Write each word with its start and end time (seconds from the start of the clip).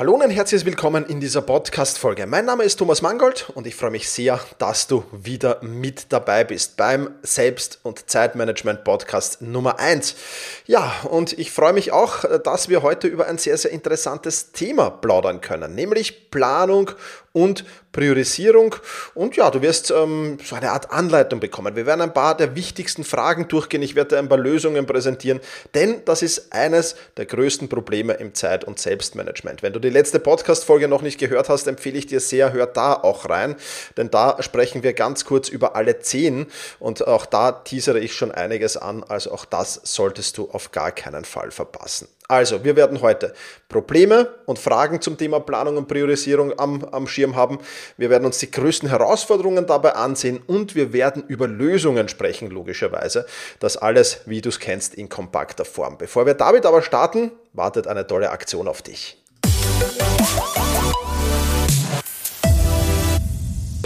Hallo 0.00 0.14
und 0.14 0.22
ein 0.22 0.30
herzliches 0.30 0.64
Willkommen 0.64 1.04
in 1.04 1.20
dieser 1.20 1.42
Podcast-Folge. 1.42 2.26
Mein 2.26 2.46
Name 2.46 2.64
ist 2.64 2.76
Thomas 2.76 3.02
Mangold 3.02 3.50
und 3.54 3.66
ich 3.66 3.74
freue 3.74 3.90
mich 3.90 4.08
sehr, 4.08 4.40
dass 4.56 4.86
du 4.86 5.04
wieder 5.12 5.58
mit 5.60 6.10
dabei 6.10 6.42
bist 6.42 6.78
beim 6.78 7.10
Selbst- 7.20 7.80
und 7.82 8.08
Zeitmanagement-Podcast 8.08 9.42
Nummer 9.42 9.78
1. 9.78 10.14
Ja, 10.64 10.90
und 11.10 11.38
ich 11.38 11.52
freue 11.52 11.74
mich 11.74 11.92
auch, 11.92 12.24
dass 12.42 12.70
wir 12.70 12.80
heute 12.80 13.08
über 13.08 13.26
ein 13.26 13.36
sehr, 13.36 13.58
sehr 13.58 13.72
interessantes 13.72 14.52
Thema 14.52 14.88
plaudern 14.88 15.42
können, 15.42 15.74
nämlich 15.74 16.30
Planung 16.30 16.92
und 17.32 17.64
Priorisierung. 17.92 18.76
Und 19.14 19.36
ja, 19.36 19.50
du 19.50 19.62
wirst 19.62 19.90
ähm, 19.90 20.38
so 20.44 20.56
eine 20.56 20.70
Art 20.70 20.90
Anleitung 20.90 21.40
bekommen. 21.40 21.76
Wir 21.76 21.86
werden 21.86 22.00
ein 22.00 22.14
paar 22.14 22.36
der 22.36 22.54
wichtigsten 22.54 23.04
Fragen 23.04 23.48
durchgehen. 23.48 23.82
Ich 23.82 23.94
werde 23.94 24.18
ein 24.18 24.28
paar 24.28 24.38
Lösungen 24.38 24.86
präsentieren, 24.86 25.40
denn 25.74 26.04
das 26.04 26.22
ist 26.22 26.52
eines 26.52 26.96
der 27.16 27.26
größten 27.26 27.68
Probleme 27.68 28.14
im 28.14 28.34
Zeit- 28.34 28.64
und 28.64 28.78
Selbstmanagement. 28.78 29.62
Wenn 29.62 29.72
du 29.72 29.78
die 29.78 29.90
letzte 29.90 30.20
Podcast-Folge 30.20 30.88
noch 30.88 31.02
nicht 31.02 31.18
gehört 31.18 31.48
hast, 31.48 31.66
empfehle 31.66 31.98
ich 31.98 32.06
dir 32.06 32.20
sehr, 32.20 32.52
hör 32.52 32.66
da 32.66 32.94
auch 32.94 33.28
rein, 33.28 33.56
denn 33.96 34.10
da 34.10 34.42
sprechen 34.42 34.82
wir 34.82 34.92
ganz 34.92 35.24
kurz 35.24 35.48
über 35.48 35.76
alle 35.76 36.00
zehn 36.00 36.46
und 36.78 37.06
auch 37.06 37.26
da 37.26 37.52
teasere 37.52 38.00
ich 38.00 38.14
schon 38.14 38.32
einiges 38.32 38.76
an. 38.76 39.04
Also 39.04 39.32
auch 39.32 39.44
das 39.44 39.80
solltest 39.84 40.38
du 40.38 40.50
auf 40.50 40.72
gar 40.72 40.92
keinen 40.92 41.24
Fall 41.24 41.50
verpassen. 41.50 42.08
Also, 42.30 42.62
wir 42.62 42.76
werden 42.76 43.00
heute 43.00 43.34
Probleme 43.68 44.28
und 44.46 44.56
Fragen 44.56 45.00
zum 45.00 45.18
Thema 45.18 45.40
Planung 45.40 45.76
und 45.76 45.88
Priorisierung 45.88 46.56
am, 46.60 46.84
am 46.84 47.08
Schirm 47.08 47.34
haben. 47.34 47.58
Wir 47.96 48.08
werden 48.08 48.24
uns 48.24 48.38
die 48.38 48.48
größten 48.48 48.88
Herausforderungen 48.88 49.66
dabei 49.66 49.96
ansehen 49.96 50.40
und 50.46 50.76
wir 50.76 50.92
werden 50.92 51.24
über 51.26 51.48
Lösungen 51.48 52.08
sprechen, 52.08 52.48
logischerweise. 52.48 53.26
Das 53.58 53.76
alles, 53.76 54.20
wie 54.26 54.40
du 54.40 54.48
es 54.48 54.60
kennst, 54.60 54.94
in 54.94 55.08
kompakter 55.08 55.64
Form. 55.64 55.98
Bevor 55.98 56.24
wir 56.24 56.34
damit 56.34 56.66
aber 56.66 56.82
starten, 56.82 57.32
wartet 57.52 57.88
eine 57.88 58.06
tolle 58.06 58.30
Aktion 58.30 58.68
auf 58.68 58.80
dich. 58.80 59.20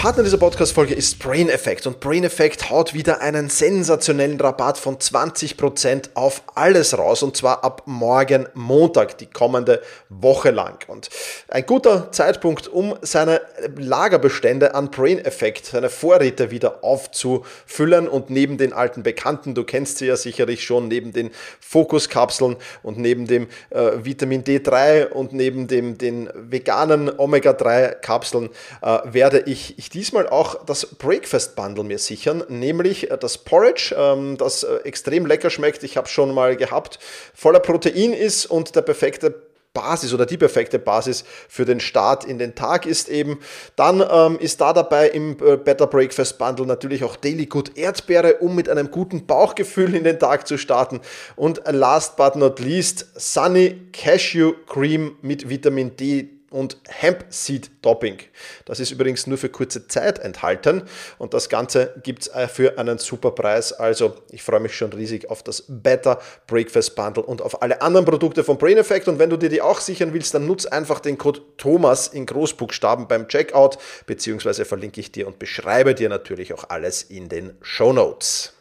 Partner 0.05 0.23
dieser 0.23 0.37
Podcast-Folge 0.37 0.93
ist 0.93 1.19
Brain 1.19 1.49
Effect 1.49 1.87
und 1.87 1.99
Brain 1.99 2.25
Effect 2.25 2.69
haut 2.69 2.93
wieder 2.93 3.23
einen 3.23 3.49
sensationellen 3.49 4.39
Rabatt 4.39 4.77
von 4.77 4.99
20% 4.99 6.11
auf 6.13 6.43
alles 6.55 6.99
raus 6.99 7.23
und 7.23 7.39
zwar 7.39 7.65
ab 7.65 7.85
morgen 7.87 8.47
Montag, 8.53 9.17
die 9.17 9.25
kommende 9.25 9.81
Woche 10.11 10.51
lang. 10.51 10.85
Und 10.89 11.09
ein 11.49 11.65
guter 11.65 12.13
Zeitpunkt, 12.13 12.69
um 12.69 12.95
seine 13.01 13.41
Lagerbestände 13.79 14.75
an 14.75 14.91
Brain 14.91 15.25
Effect, 15.25 15.65
seine 15.65 15.89
Vorräte 15.89 16.51
wieder 16.51 16.85
aufzufüllen 16.85 18.07
und 18.07 18.29
neben 18.29 18.59
den 18.59 18.75
alten 18.75 19.03
Bekannten, 19.05 19.55
du 19.55 19.65
kennst 19.65 19.97
sie 19.97 20.07
ja 20.07 20.17
sicherlich 20.17 20.65
schon, 20.65 20.87
neben 20.87 21.15
den 21.15 21.31
Fokuskapseln 21.61 22.57
und 22.83 22.99
neben 22.99 23.27
dem 23.27 23.49
äh, 23.71 23.93
Vitamin 24.03 24.45
D3 24.45 25.07
und 25.07 25.33
neben 25.33 25.67
dem, 25.67 25.97
den 25.97 26.29
veganen 26.35 27.11
Omega-3-Kapseln 27.19 28.51
äh, 28.83 28.99
werde 29.05 29.41
ich, 29.47 29.79
ich 29.79 29.94
diesmal 29.95 30.29
auch 30.29 30.65
das 30.65 30.87
Breakfast 30.87 31.57
Bundle 31.57 31.85
mir 31.85 31.99
sichern, 31.99 32.45
nämlich 32.49 33.11
äh, 33.11 33.17
das 33.17 33.39
Porridge, 33.39 33.95
ähm, 33.97 34.37
das 34.37 34.65
äh, 34.65 34.77
extrem 34.85 35.25
lecker 35.27 35.51
schmeckt. 35.51 35.83
Ich 35.85 35.97
habe 35.97 36.09
schon 36.09 36.35
mal 36.35 36.57
gehabt, 36.57 36.99
voller 37.35 37.61
Protein 37.61 38.13
ist 38.13 38.47
und 38.47 38.75
der 38.77 38.83
perfekte 38.83 39.43
Basis 39.75 40.15
oder 40.15 40.25
die 40.25 40.37
perfekte 40.37 40.79
Basis 40.79 41.25
für 41.49 41.65
den 41.65 41.81
Start 41.81 42.25
in 42.25 42.39
den 42.39 42.55
Tag 42.55 42.87
ist 42.87 43.09
eben. 43.09 43.41
Dann 43.75 44.05
ähm, 44.09 44.39
ist 44.39 44.61
da 44.61 44.73
dabei 44.73 45.09
im 45.09 45.37
äh, 45.45 45.57
Better 45.57 45.89
Breakfast 45.89 46.39
Bundle 46.39 46.65
natürlich 46.65 47.03
auch 47.03 47.17
Daily 47.17 47.47
Good 47.47 47.77
Erdbeere, 47.77 48.37
um 48.37 48.55
mit 48.55 48.69
einem 48.69 48.93
guten 48.93 49.27
Bauchgefühl 49.27 49.97
in 49.97 50.05
den 50.05 50.21
Tag 50.21 50.47
zu 50.47 50.59
starten. 50.59 51.01
Und 51.35 51.61
last 51.67 52.17
but 52.17 52.37
not 52.37 52.61
least 52.61 53.07
Sunny 53.17 53.89
Cashew 53.93 54.53
Cream 54.69 55.17
mit 55.23 55.49
Vitamin 55.49 55.97
D 55.97 56.34
und 56.55 56.79
Hemp 56.89 57.25
Seed 57.31 57.83
Topping. 57.83 58.19
Das 58.65 58.79
ist 58.79 58.93
übrigens 58.93 59.27
nur 59.27 59.37
für 59.39 59.49
kurze 59.49 59.89
Zeit 59.89 60.21
enthalten 60.21 60.85
und 61.19 61.35
das 61.35 61.49
Ganze 61.49 61.95
gibt 62.05 62.23
es 62.23 62.29
äh, 62.29 62.47
für 62.47 62.79
einen 62.79 62.99
super 62.99 63.33
Preis. 63.33 63.73
Also 63.73 64.15
ich 64.31 64.45
freue 64.45 64.61
mich 64.61 64.77
schon 64.77 64.93
riesig 64.93 65.29
auf 65.31 65.43
das 65.43 65.65
Better 65.67 66.21
Breakfast 66.47 66.95
Bundle 66.95 67.25
und 67.25 67.43
auf 67.43 67.61
alle 67.61 67.83
anderen 67.83 68.07
Produkte 68.07 68.45
von 68.45 68.57
Brain 68.57 68.79
Effect. 68.79 69.09
Und 69.09 69.19
wenn 69.19 69.31
du 69.31 69.37
dir 69.37 69.49
die 69.49 69.63
auch 69.63 69.81
sichern 69.81 70.15
willst, 70.15 70.33
dann 70.33 70.47
nutze 70.47 70.71
einfach 70.71 71.01
den 71.01 71.19
Code 71.19 71.41
Thomas 71.57 72.07
in 72.07 72.25
Großbuchstaben 72.25 73.09
beim 73.09 73.27
Checkout, 73.27 73.77
beziehungsweise 74.07 74.65
verlinke 74.65 75.01
ich 75.01 75.11
dir 75.11 75.27
und 75.27 75.41
beschreibe 75.41 75.97
dir 75.97 76.09
natürlich 76.09 76.55
auch 76.55 76.71
alles 76.71 77.03
in 77.03 77.29
den 77.29 77.57
Show 77.63 77.93
Notes. 77.93 78.53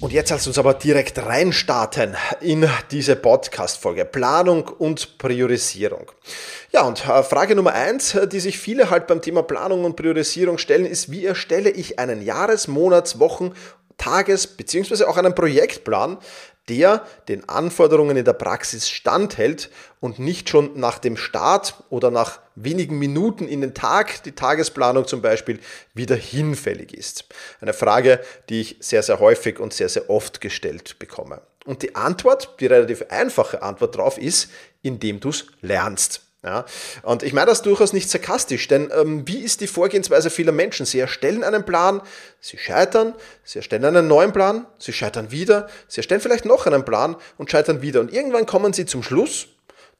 Und 0.00 0.12
jetzt 0.12 0.30
lass 0.30 0.46
uns 0.46 0.58
aber 0.58 0.74
direkt 0.74 1.18
reinstarten 1.18 2.16
in 2.40 2.70
diese 2.92 3.16
Podcast-Folge. 3.16 4.04
Planung 4.04 4.68
und 4.68 5.18
Priorisierung. 5.18 6.12
Ja, 6.70 6.82
und 6.82 7.04
äh, 7.08 7.24
Frage 7.24 7.56
Nummer 7.56 7.72
eins, 7.72 8.16
die 8.30 8.38
sich 8.38 8.58
viele 8.60 8.90
halt 8.90 9.08
beim 9.08 9.20
Thema 9.20 9.42
Planung 9.42 9.84
und 9.84 9.96
Priorisierung 9.96 10.58
stellen, 10.58 10.86
ist, 10.86 11.10
wie 11.10 11.26
erstelle 11.26 11.70
ich 11.70 11.98
einen 11.98 12.22
Jahres-, 12.22 12.68
Monats-, 12.68 13.18
Wochen-, 13.18 13.54
Tages- 13.96 14.46
bzw. 14.46 15.02
auch 15.02 15.16
einen 15.16 15.34
Projektplan, 15.34 16.18
der 16.68 17.06
den 17.28 17.48
Anforderungen 17.48 18.16
in 18.16 18.24
der 18.24 18.32
Praxis 18.32 18.88
standhält 18.88 19.70
und 20.00 20.18
nicht 20.18 20.48
schon 20.48 20.78
nach 20.78 20.98
dem 20.98 21.16
Start 21.16 21.74
oder 21.90 22.10
nach 22.10 22.40
wenigen 22.54 22.98
Minuten 22.98 23.48
in 23.48 23.60
den 23.60 23.74
Tag, 23.74 24.22
die 24.24 24.32
Tagesplanung 24.32 25.06
zum 25.06 25.22
Beispiel, 25.22 25.60
wieder 25.94 26.16
hinfällig 26.16 26.92
ist. 26.92 27.24
Eine 27.60 27.72
Frage, 27.72 28.20
die 28.48 28.60
ich 28.60 28.76
sehr, 28.80 29.02
sehr 29.02 29.20
häufig 29.20 29.58
und 29.58 29.72
sehr, 29.72 29.88
sehr 29.88 30.10
oft 30.10 30.40
gestellt 30.40 30.98
bekomme. 30.98 31.40
Und 31.64 31.82
die 31.82 31.94
Antwort, 31.94 32.56
die 32.60 32.66
relativ 32.66 33.04
einfache 33.10 33.62
Antwort 33.62 33.94
darauf 33.94 34.18
ist, 34.18 34.50
indem 34.82 35.20
du 35.20 35.30
es 35.30 35.46
lernst. 35.60 36.27
Ja, 36.44 36.66
und 37.02 37.24
ich 37.24 37.32
meine 37.32 37.46
das 37.46 37.62
durchaus 37.62 37.92
nicht 37.92 38.08
sarkastisch, 38.08 38.68
denn 38.68 38.92
ähm, 38.94 39.26
wie 39.26 39.38
ist 39.38 39.60
die 39.60 39.66
Vorgehensweise 39.66 40.30
vieler 40.30 40.52
Menschen? 40.52 40.86
Sie 40.86 41.00
erstellen 41.00 41.42
einen 41.42 41.64
Plan, 41.64 42.00
sie 42.40 42.56
scheitern, 42.56 43.14
sie 43.42 43.58
erstellen 43.58 43.84
einen 43.84 44.06
neuen 44.06 44.32
Plan, 44.32 44.64
sie 44.78 44.92
scheitern 44.92 45.32
wieder, 45.32 45.68
sie 45.88 45.98
erstellen 45.98 46.20
vielleicht 46.20 46.44
noch 46.44 46.66
einen 46.66 46.84
Plan 46.84 47.16
und 47.38 47.50
scheitern 47.50 47.82
wieder. 47.82 47.98
Und 47.98 48.12
irgendwann 48.12 48.46
kommen 48.46 48.72
sie 48.72 48.86
zum 48.86 49.02
Schluss, 49.02 49.48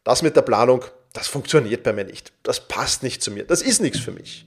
das 0.05 0.23
mit 0.23 0.37
der 0.37 0.43
Planung, 0.43 0.85
das 1.13 1.27
funktioniert 1.27 1.83
bei 1.83 1.93
mir 1.93 2.05
nicht, 2.05 2.33
das 2.45 2.61
passt 2.61 3.03
nicht 3.03 3.21
zu 3.21 3.33
mir, 3.33 3.45
das 3.45 3.61
ist 3.61 3.81
nichts 3.81 3.99
für 3.99 4.13
mich. 4.13 4.47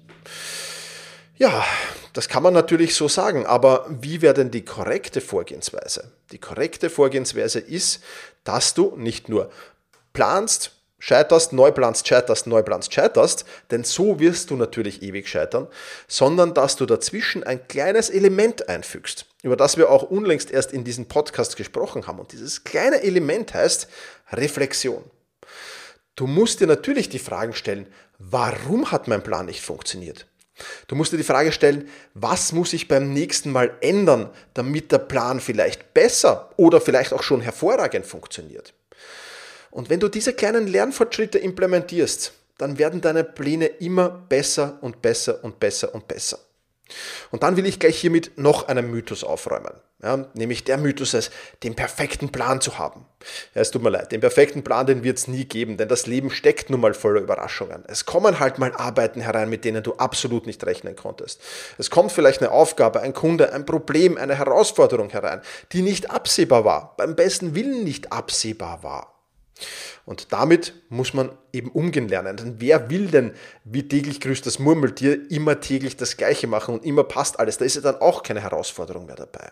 Ja, 1.38 1.66
das 2.13 2.30
kann 2.30 2.44
man 2.44 2.53
natürlich 2.53 2.96
so 2.96 3.09
sagen, 3.09 3.46
aber 3.46 3.85
wie 3.90 4.22
wäre 4.22 4.34
denn 4.34 4.51
die 4.51 4.63
korrekte 4.63 5.19
Vorgehensweise? 5.19 6.12
Die 6.31 6.38
korrekte 6.38 6.90
Vorgehensweise 6.90 7.59
ist, 7.59 8.01
dass 8.46 8.75
du 8.75 8.96
nicht 8.96 9.28
nur 9.28 9.51
planst, 10.13 10.72
scheiterst, 11.01 11.51
neu 11.51 11.72
planst, 11.72 12.07
scheiterst, 12.07 12.47
neu 12.47 12.62
planst, 12.62 12.94
scheiterst, 12.94 13.44
denn 13.72 13.84
so 13.84 14.19
wirst 14.19 14.51
du 14.51 14.56
natürlich 14.56 15.01
ewig 15.01 15.28
scheitern, 15.28 15.67
sondern 16.07 16.53
dass 16.53 16.75
du 16.78 16.85
dazwischen 16.85 17.44
ein 17.44 17.67
kleines 17.67 18.09
Element 18.09 18.69
einfügst, 18.69 19.25
über 19.41 19.57
das 19.57 19.78
wir 19.78 19.89
auch 19.89 20.03
unlängst 20.03 20.51
erst 20.51 20.72
in 20.72 20.84
diesem 20.84 21.07
Podcast 21.07 21.57
gesprochen 21.57 22.06
haben. 22.07 22.19
Und 22.19 22.31
dieses 22.31 22.63
kleine 22.63 23.01
Element 23.01 23.53
heißt 23.53 23.89
Reflexion. 24.31 25.03
Du 26.16 26.28
musst 26.28 26.59
dir 26.59 26.67
natürlich 26.67 27.09
die 27.09 27.19
Fragen 27.19 27.53
stellen, 27.53 27.88
warum 28.19 28.91
hat 28.91 29.07
mein 29.07 29.23
Plan 29.23 29.47
nicht 29.47 29.62
funktioniert? 29.62 30.28
Du 30.85 30.95
musst 30.95 31.12
dir 31.12 31.18
die 31.18 31.23
Frage 31.23 31.51
stellen, 31.51 31.89
was 32.13 32.51
muss 32.51 32.73
ich 32.73 32.88
beim 32.88 33.12
nächsten 33.12 33.51
Mal 33.51 33.72
ändern, 33.81 34.29
damit 34.53 34.91
der 34.91 35.00
Plan 35.00 35.39
vielleicht 35.39 35.95
besser 35.95 36.51
oder 36.57 36.79
vielleicht 36.79 37.13
auch 37.13 37.23
schon 37.23 37.41
hervorragend 37.41 38.06
funktioniert? 38.06 38.75
Und 39.71 39.89
wenn 39.89 39.99
du 39.99 40.09
diese 40.09 40.33
kleinen 40.33 40.67
Lernfortschritte 40.67 41.39
implementierst, 41.39 42.33
dann 42.57 42.77
werden 42.77 43.01
deine 43.01 43.23
Pläne 43.23 43.65
immer 43.65 44.09
besser 44.09 44.77
und 44.81 45.01
besser 45.01 45.43
und 45.43 45.59
besser 45.59 45.95
und 45.95 46.07
besser. 46.07 46.37
Und 47.31 47.43
dann 47.43 47.57
will 47.57 47.65
ich 47.65 47.79
gleich 47.79 47.97
hiermit 47.97 48.37
noch 48.37 48.67
einen 48.67 48.91
Mythos 48.91 49.23
aufräumen. 49.23 49.73
Ja, 50.03 50.25
nämlich 50.33 50.63
der 50.63 50.77
Mythos, 50.77 51.13
ist, 51.13 51.31
den 51.61 51.75
perfekten 51.75 52.31
Plan 52.31 52.59
zu 52.59 52.79
haben. 52.79 53.05
Ja, 53.53 53.62
es 53.62 53.69
tut 53.69 53.83
mir 53.83 53.91
leid, 53.91 54.12
den 54.12 54.19
perfekten 54.19 54.63
Plan, 54.63 54.88
den 54.88 55.03
wird 55.03 55.19
es 55.19 55.27
nie 55.27 55.45
geben, 55.45 55.77
denn 55.77 55.88
das 55.89 56.07
Leben 56.07 56.31
steckt 56.31 56.71
nun 56.71 56.81
mal 56.81 56.95
voller 56.95 57.21
Überraschungen. 57.21 57.83
Es 57.88 58.06
kommen 58.06 58.39
halt 58.39 58.57
mal 58.57 58.74
Arbeiten 58.75 59.21
herein, 59.21 59.50
mit 59.50 59.63
denen 59.63 59.83
du 59.83 59.94
absolut 59.94 60.47
nicht 60.47 60.65
rechnen 60.65 60.95
konntest. 60.95 61.39
Es 61.77 61.91
kommt 61.91 62.12
vielleicht 62.12 62.41
eine 62.41 62.50
Aufgabe, 62.50 63.01
ein 63.01 63.13
Kunde, 63.13 63.53
ein 63.53 63.67
Problem, 63.67 64.17
eine 64.17 64.35
Herausforderung 64.35 65.12
herein, 65.12 65.41
die 65.71 65.83
nicht 65.83 66.09
absehbar 66.09 66.65
war, 66.65 66.95
beim 66.97 67.15
besten 67.15 67.53
Willen 67.53 67.83
nicht 67.83 68.12
absehbar 68.12 68.81
war. 68.81 69.11
Und 70.06 70.34
damit 70.34 70.74
muss 70.90 71.13
man 71.13 71.31
eben 71.54 71.72
umgehen 71.72 72.08
lernen. 72.08 72.38
Denn 72.38 72.56
wer 72.60 72.90
will 72.90 73.08
denn, 73.08 73.34
wie 73.63 73.88
täglich 73.88 74.22
grüßt 74.22 74.46
das 74.46 74.60
Murmeltier, 74.60 75.30
immer 75.31 75.60
täglich 75.60 75.98
das 75.98 76.18
Gleiche 76.18 76.48
machen 76.48 76.75
und 76.75 76.86
immer 76.86 77.04
passt 77.04 77.40
alles? 77.40 77.58
Da 77.58 77.66
ist 77.66 77.75
ja 77.75 77.81
dann 77.81 78.02
auch 78.02 78.24
keine 78.24 78.42
Herausforderung 78.42 79.06
mehr 79.06 79.16
dabei. 79.16 79.52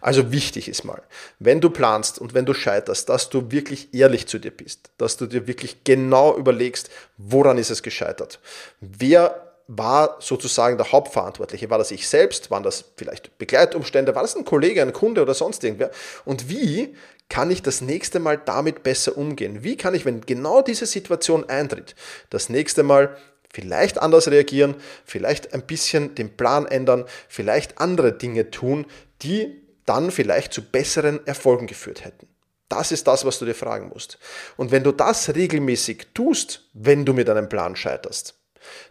Also 0.00 0.32
wichtig 0.32 0.68
ist 0.68 0.82
mal, 0.82 1.02
wenn 1.38 1.60
du 1.60 1.70
planst 1.70 2.18
und 2.18 2.34
wenn 2.34 2.46
du 2.46 2.52
scheiterst, 2.52 3.08
dass 3.08 3.30
du 3.30 3.52
wirklich 3.52 3.94
ehrlich 3.94 4.26
zu 4.26 4.40
dir 4.40 4.50
bist, 4.50 4.90
dass 4.98 5.16
du 5.16 5.26
dir 5.26 5.46
wirklich 5.46 5.84
genau 5.84 6.36
überlegst, 6.36 6.90
woran 7.16 7.56
ist 7.56 7.70
es 7.70 7.84
gescheitert. 7.84 8.40
Wer 8.80 9.50
war 9.68 10.16
sozusagen 10.18 10.78
der 10.78 10.90
Hauptverantwortliche? 10.90 11.70
War 11.70 11.78
das 11.78 11.92
ich 11.92 12.08
selbst? 12.08 12.50
Waren 12.50 12.64
das 12.64 12.86
vielleicht 12.96 13.38
Begleitumstände? 13.38 14.16
War 14.16 14.22
das 14.22 14.34
ein 14.34 14.44
Kollege, 14.44 14.82
ein 14.82 14.92
Kunde 14.92 15.22
oder 15.22 15.34
sonst 15.34 15.62
irgendwer? 15.62 15.92
Und 16.24 16.48
wie 16.48 16.96
kann 17.30 17.50
ich 17.50 17.62
das 17.62 17.80
nächste 17.80 18.20
Mal 18.20 18.36
damit 18.36 18.82
besser 18.82 19.16
umgehen? 19.16 19.62
Wie 19.62 19.76
kann 19.76 19.94
ich, 19.94 20.04
wenn 20.04 20.20
genau 20.20 20.60
diese 20.60 20.84
Situation 20.84 21.48
eintritt, 21.48 21.94
das 22.28 22.50
nächste 22.50 22.82
Mal 22.82 23.16
vielleicht 23.50 23.98
anders 23.98 24.28
reagieren, 24.28 24.74
vielleicht 25.06 25.54
ein 25.54 25.62
bisschen 25.62 26.14
den 26.14 26.36
Plan 26.36 26.66
ändern, 26.66 27.06
vielleicht 27.28 27.78
andere 27.78 28.12
Dinge 28.12 28.50
tun, 28.50 28.84
die 29.22 29.62
dann 29.86 30.10
vielleicht 30.10 30.52
zu 30.52 30.62
besseren 30.62 31.26
Erfolgen 31.26 31.66
geführt 31.66 32.04
hätten? 32.04 32.26
Das 32.68 32.92
ist 32.92 33.06
das, 33.06 33.24
was 33.24 33.38
du 33.38 33.46
dir 33.46 33.54
fragen 33.54 33.88
musst. 33.88 34.18
Und 34.56 34.70
wenn 34.70 34.84
du 34.84 34.92
das 34.92 35.34
regelmäßig 35.34 36.08
tust, 36.14 36.68
wenn 36.72 37.04
du 37.04 37.12
mit 37.12 37.28
einem 37.30 37.48
Plan 37.48 37.74
scheiterst, 37.74 38.34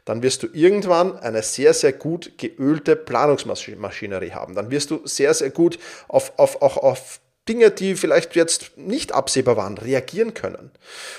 dann 0.04 0.24
wirst 0.24 0.44
du 0.44 0.48
irgendwann 0.52 1.18
eine 1.18 1.44
sehr, 1.44 1.74
sehr 1.74 1.94
gut 1.94 2.38
geölte 2.38 2.96
Planungsmaschinerie 2.96 4.32
haben. 4.32 4.56
Dann 4.56 4.72
wirst 4.72 4.92
du 4.92 5.06
sehr, 5.06 5.34
sehr 5.34 5.52
gut 5.52 5.78
auf, 6.08 6.34
auf, 6.38 6.62
auch 6.62 6.78
auf 6.78 7.22
Dinge, 7.50 7.72
die 7.72 7.96
vielleicht 7.96 8.36
jetzt 8.36 8.78
nicht 8.78 9.12
absehbar 9.12 9.58
waren, 9.58 9.78
reagieren 9.78 10.34
können. 10.34 10.72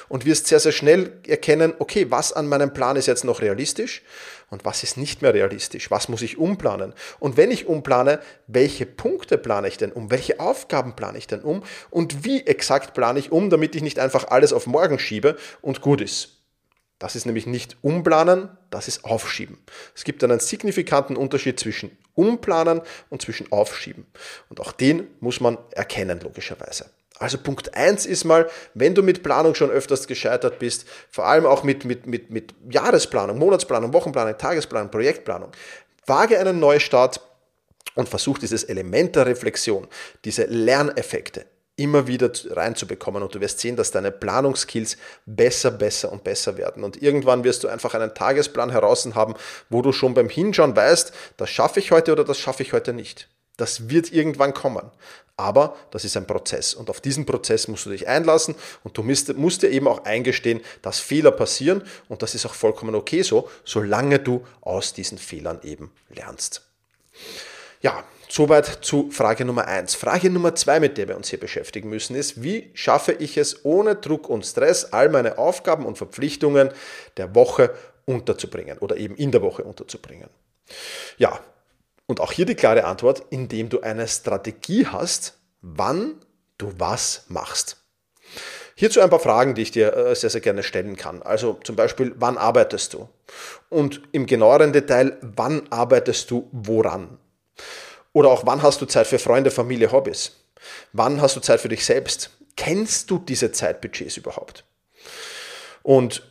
Und 0.08 0.24
wirst 0.24 0.46
sehr, 0.46 0.60
sehr 0.60 0.72
schnell 0.72 1.12
erkennen, 1.26 1.74
okay, 1.78 2.06
was 2.10 2.32
an 2.32 2.48
meinem 2.48 2.72
Plan 2.72 2.96
ist 2.96 3.06
jetzt 3.06 3.24
noch 3.24 3.42
realistisch 3.42 4.02
und 4.48 4.64
was 4.64 4.82
ist 4.82 4.96
nicht 4.96 5.22
mehr 5.22 5.34
realistisch, 5.34 5.90
was 5.90 6.08
muss 6.08 6.22
ich 6.22 6.38
umplanen. 6.38 6.94
Und 7.18 7.36
wenn 7.36 7.50
ich 7.50 7.66
umplane, 7.66 8.20
welche 8.46 8.86
Punkte 8.86 9.36
plane 9.36 9.68
ich 9.68 9.76
denn 9.76 9.92
um, 9.92 10.10
welche 10.10 10.40
Aufgaben 10.40 10.96
plane 10.96 11.18
ich 11.18 11.26
denn 11.26 11.40
um 11.40 11.62
und 11.90 12.24
wie 12.24 12.46
exakt 12.46 12.94
plane 12.94 13.18
ich 13.18 13.32
um, 13.32 13.50
damit 13.50 13.74
ich 13.74 13.82
nicht 13.82 13.98
einfach 13.98 14.28
alles 14.28 14.52
auf 14.52 14.66
morgen 14.66 14.98
schiebe 14.98 15.36
und 15.60 15.80
gut 15.80 16.00
ist. 16.00 16.39
Das 17.00 17.17
ist 17.17 17.25
nämlich 17.25 17.47
nicht 17.47 17.79
umplanen, 17.81 18.50
das 18.69 18.87
ist 18.87 19.06
aufschieben. 19.06 19.58
Es 19.97 20.05
gibt 20.05 20.23
einen 20.23 20.38
signifikanten 20.38 21.17
Unterschied 21.17 21.58
zwischen 21.58 21.97
umplanen 22.14 22.82
und 23.08 23.23
zwischen 23.23 23.50
aufschieben. 23.50 24.06
Und 24.50 24.61
auch 24.61 24.70
den 24.70 25.08
muss 25.19 25.41
man 25.41 25.56
erkennen, 25.73 26.20
logischerweise. 26.20 26.91
Also 27.19 27.38
Punkt 27.38 27.75
1 27.75 28.05
ist 28.05 28.25
mal, 28.25 28.50
wenn 28.75 28.94
du 28.94 29.02
mit 29.02 29.23
Planung 29.23 29.55
schon 29.55 29.70
öfters 29.70 30.06
gescheitert 30.06 30.58
bist, 30.58 30.87
vor 31.11 31.25
allem 31.26 31.47
auch 31.47 31.64
mit, 31.64 31.87
mit, 31.87 32.06
mit, 32.06 32.29
mit 32.31 32.55
Jahresplanung, 32.70 33.38
Monatsplanung, 33.38 33.94
Wochenplanung, 33.94 34.37
Tagesplanung, 34.37 34.91
Projektplanung, 34.91 35.52
wage 36.05 36.38
einen 36.38 36.61
Neustart 36.61 37.23
und 37.94 38.11
versuch 38.11 38.38
dieses 38.38 38.64
Element 38.64 39.17
der 39.17 39.25
Reflexion, 39.25 39.88
diese 40.25 40.44
Lerneffekte 40.44 41.47
immer 41.80 42.06
wieder 42.06 42.30
reinzubekommen 42.50 43.22
und 43.22 43.34
du 43.34 43.40
wirst 43.40 43.58
sehen, 43.60 43.74
dass 43.74 43.90
deine 43.90 44.10
Planungskills 44.10 44.98
besser, 45.24 45.70
besser 45.70 46.12
und 46.12 46.22
besser 46.22 46.58
werden. 46.58 46.84
Und 46.84 47.02
irgendwann 47.02 47.42
wirst 47.42 47.64
du 47.64 47.68
einfach 47.68 47.94
einen 47.94 48.14
Tagesplan 48.14 48.70
heraus 48.70 49.08
haben, 49.14 49.34
wo 49.70 49.80
du 49.80 49.92
schon 49.92 50.12
beim 50.12 50.28
Hinschauen 50.28 50.76
weißt, 50.76 51.12
das 51.38 51.48
schaffe 51.48 51.80
ich 51.80 51.90
heute 51.90 52.12
oder 52.12 52.24
das 52.24 52.38
schaffe 52.38 52.62
ich 52.62 52.74
heute 52.74 52.92
nicht. 52.92 53.28
Das 53.56 53.88
wird 53.88 54.12
irgendwann 54.12 54.52
kommen. 54.52 54.90
Aber 55.38 55.74
das 55.90 56.04
ist 56.04 56.18
ein 56.18 56.26
Prozess 56.26 56.74
und 56.74 56.90
auf 56.90 57.00
diesen 57.00 57.24
Prozess 57.24 57.66
musst 57.66 57.86
du 57.86 57.90
dich 57.90 58.06
einlassen 58.06 58.54
und 58.84 58.98
du 58.98 59.02
musst, 59.02 59.34
musst 59.38 59.62
dir 59.62 59.70
eben 59.70 59.88
auch 59.88 60.04
eingestehen, 60.04 60.60
dass 60.82 61.00
Fehler 61.00 61.30
passieren 61.30 61.82
und 62.10 62.20
das 62.20 62.34
ist 62.34 62.44
auch 62.44 62.52
vollkommen 62.52 62.94
okay 62.94 63.22
so, 63.22 63.48
solange 63.64 64.18
du 64.18 64.46
aus 64.60 64.92
diesen 64.92 65.16
Fehlern 65.16 65.60
eben 65.62 65.90
lernst. 66.10 66.60
Ja, 67.80 68.04
Soweit 68.30 68.78
zu 68.82 69.10
Frage 69.10 69.44
Nummer 69.44 69.66
eins. 69.66 69.96
Frage 69.96 70.30
Nummer 70.30 70.54
zwei, 70.54 70.78
mit 70.78 70.96
der 70.96 71.08
wir 71.08 71.16
uns 71.16 71.30
hier 71.30 71.40
beschäftigen 71.40 71.88
müssen, 71.88 72.14
ist, 72.14 72.44
wie 72.44 72.70
schaffe 72.74 73.10
ich 73.10 73.36
es 73.36 73.64
ohne 73.64 73.96
Druck 73.96 74.28
und 74.28 74.46
Stress, 74.46 74.92
all 74.92 75.08
meine 75.08 75.36
Aufgaben 75.36 75.84
und 75.84 75.98
Verpflichtungen 75.98 76.70
der 77.16 77.34
Woche 77.34 77.74
unterzubringen 78.04 78.78
oder 78.78 78.96
eben 78.96 79.16
in 79.16 79.32
der 79.32 79.42
Woche 79.42 79.64
unterzubringen? 79.64 80.30
Ja, 81.18 81.40
und 82.06 82.20
auch 82.20 82.30
hier 82.30 82.46
die 82.46 82.54
klare 82.54 82.84
Antwort, 82.84 83.24
indem 83.30 83.68
du 83.68 83.80
eine 83.80 84.06
Strategie 84.06 84.86
hast, 84.86 85.36
wann 85.60 86.14
du 86.56 86.72
was 86.78 87.24
machst. 87.26 87.78
Hierzu 88.76 89.00
ein 89.00 89.10
paar 89.10 89.18
Fragen, 89.18 89.56
die 89.56 89.62
ich 89.62 89.72
dir 89.72 89.96
äh, 89.96 90.14
sehr, 90.14 90.30
sehr 90.30 90.40
gerne 90.40 90.62
stellen 90.62 90.96
kann. 90.96 91.20
Also 91.22 91.58
zum 91.64 91.74
Beispiel, 91.74 92.14
wann 92.16 92.38
arbeitest 92.38 92.94
du? 92.94 93.08
Und 93.70 94.02
im 94.12 94.26
genaueren 94.26 94.72
Detail, 94.72 95.18
wann 95.20 95.66
arbeitest 95.70 96.30
du 96.30 96.48
woran? 96.52 97.18
Oder 98.12 98.30
auch, 98.30 98.44
wann 98.46 98.62
hast 98.62 98.80
du 98.80 98.86
Zeit 98.86 99.06
für 99.06 99.18
Freunde, 99.18 99.50
Familie, 99.50 99.92
Hobbys? 99.92 100.32
Wann 100.92 101.20
hast 101.20 101.36
du 101.36 101.40
Zeit 101.40 101.60
für 101.60 101.68
dich 101.68 101.84
selbst? 101.84 102.30
Kennst 102.56 103.10
du 103.10 103.18
diese 103.18 103.52
Zeitbudgets 103.52 104.16
überhaupt? 104.16 104.64
Und 105.82 106.22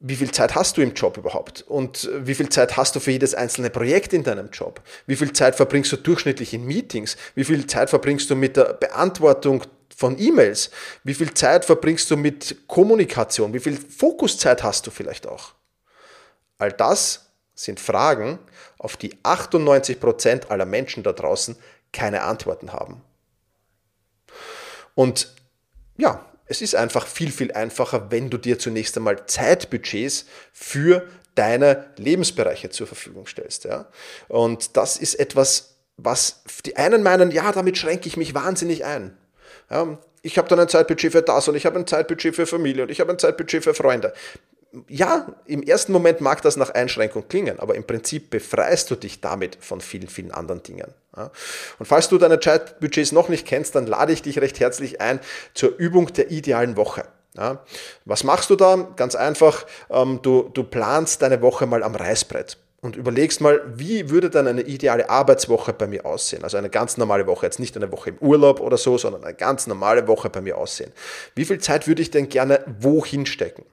wie 0.00 0.16
viel 0.16 0.30
Zeit 0.30 0.54
hast 0.54 0.78
du 0.78 0.80
im 0.80 0.94
Job 0.94 1.18
überhaupt? 1.18 1.62
Und 1.62 2.08
wie 2.14 2.34
viel 2.34 2.48
Zeit 2.48 2.76
hast 2.78 2.96
du 2.96 3.00
für 3.00 3.10
jedes 3.10 3.34
einzelne 3.34 3.68
Projekt 3.68 4.14
in 4.14 4.24
deinem 4.24 4.48
Job? 4.50 4.80
Wie 5.06 5.16
viel 5.16 5.32
Zeit 5.32 5.56
verbringst 5.56 5.92
du 5.92 5.96
durchschnittlich 5.96 6.54
in 6.54 6.64
Meetings? 6.64 7.16
Wie 7.34 7.44
viel 7.44 7.66
Zeit 7.66 7.90
verbringst 7.90 8.30
du 8.30 8.34
mit 8.34 8.56
der 8.56 8.72
Beantwortung 8.72 9.62
von 9.94 10.18
E-Mails? 10.18 10.70
Wie 11.04 11.12
viel 11.12 11.34
Zeit 11.34 11.66
verbringst 11.66 12.10
du 12.10 12.16
mit 12.16 12.66
Kommunikation? 12.66 13.52
Wie 13.52 13.60
viel 13.60 13.76
Fokuszeit 13.76 14.62
hast 14.62 14.86
du 14.86 14.90
vielleicht 14.90 15.26
auch? 15.26 15.52
All 16.56 16.72
das 16.72 17.26
sind 17.54 17.78
Fragen, 17.78 18.38
auf 18.80 18.96
die 18.96 19.14
98% 19.16 20.48
aller 20.48 20.64
Menschen 20.64 21.02
da 21.02 21.12
draußen 21.12 21.56
keine 21.92 22.22
Antworten 22.22 22.72
haben. 22.72 23.02
Und 24.94 25.34
ja, 25.98 26.24
es 26.46 26.62
ist 26.62 26.74
einfach 26.74 27.06
viel, 27.06 27.30
viel 27.30 27.52
einfacher, 27.52 28.10
wenn 28.10 28.30
du 28.30 28.38
dir 28.38 28.58
zunächst 28.58 28.96
einmal 28.96 29.26
Zeitbudgets 29.26 30.24
für 30.52 31.06
deine 31.34 31.90
Lebensbereiche 31.96 32.70
zur 32.70 32.86
Verfügung 32.86 33.26
stellst. 33.26 33.64
Ja? 33.64 33.86
Und 34.28 34.76
das 34.78 34.96
ist 34.96 35.14
etwas, 35.14 35.76
was 35.98 36.42
die 36.64 36.76
einen 36.76 37.02
meinen, 37.02 37.30
ja, 37.30 37.52
damit 37.52 37.76
schränke 37.76 38.08
ich 38.08 38.16
mich 38.16 38.34
wahnsinnig 38.34 38.86
ein. 38.86 39.16
Ja, 39.70 39.98
ich 40.22 40.38
habe 40.38 40.48
dann 40.48 40.58
ein 40.58 40.68
Zeitbudget 40.68 41.12
für 41.12 41.22
das 41.22 41.48
und 41.48 41.54
ich 41.54 41.66
habe 41.66 41.78
ein 41.78 41.86
Zeitbudget 41.86 42.34
für 42.34 42.46
Familie 42.46 42.84
und 42.84 42.90
ich 42.90 43.00
habe 43.00 43.12
ein 43.12 43.18
Zeitbudget 43.18 43.62
für 43.62 43.74
Freunde 43.74 44.14
ja, 44.88 45.26
im 45.46 45.62
ersten 45.62 45.92
Moment 45.92 46.20
mag 46.20 46.42
das 46.42 46.56
nach 46.56 46.70
Einschränkung 46.70 47.26
klingen, 47.28 47.58
aber 47.58 47.74
im 47.74 47.84
Prinzip 47.84 48.30
befreist 48.30 48.90
du 48.90 48.94
dich 48.94 49.20
damit 49.20 49.58
von 49.60 49.80
vielen, 49.80 50.08
vielen 50.08 50.30
anderen 50.30 50.62
Dingen. 50.62 50.94
Und 51.78 51.86
falls 51.86 52.08
du 52.08 52.18
deine 52.18 52.38
Chatbudgets 52.38 53.12
noch 53.12 53.28
nicht 53.28 53.46
kennst, 53.46 53.74
dann 53.74 53.86
lade 53.86 54.12
ich 54.12 54.22
dich 54.22 54.40
recht 54.40 54.60
herzlich 54.60 55.00
ein 55.00 55.18
zur 55.54 55.76
Übung 55.76 56.12
der 56.12 56.30
idealen 56.30 56.76
Woche. 56.76 57.04
Was 58.04 58.24
machst 58.24 58.50
du 58.50 58.56
da? 58.56 58.88
Ganz 58.96 59.14
einfach, 59.14 59.66
ähm, 59.88 60.20
du, 60.22 60.50
du 60.52 60.64
planst 60.64 61.22
deine 61.22 61.42
Woche 61.42 61.66
mal 61.66 61.82
am 61.82 61.94
Reißbrett 61.94 62.58
und 62.80 62.96
überlegst 62.96 63.40
mal, 63.40 63.60
wie 63.74 64.10
würde 64.10 64.30
dann 64.30 64.46
eine 64.46 64.62
ideale 64.62 65.08
Arbeitswoche 65.08 65.72
bei 65.72 65.86
mir 65.86 66.06
aussehen? 66.06 66.44
Also 66.44 66.56
eine 66.56 66.70
ganz 66.70 66.96
normale 66.96 67.26
Woche, 67.26 67.46
jetzt 67.46 67.60
nicht 67.60 67.76
eine 67.76 67.92
Woche 67.92 68.10
im 68.10 68.18
Urlaub 68.18 68.60
oder 68.60 68.76
so, 68.76 68.98
sondern 68.98 69.24
eine 69.24 69.34
ganz 69.34 69.66
normale 69.66 70.08
Woche 70.08 70.30
bei 70.30 70.40
mir 70.40 70.58
aussehen. 70.58 70.92
Wie 71.34 71.44
viel 71.44 71.60
Zeit 71.60 71.86
würde 71.86 72.02
ich 72.02 72.10
denn 72.10 72.28
gerne 72.28 72.64
wohin 72.80 73.26
stecken? 73.26 73.64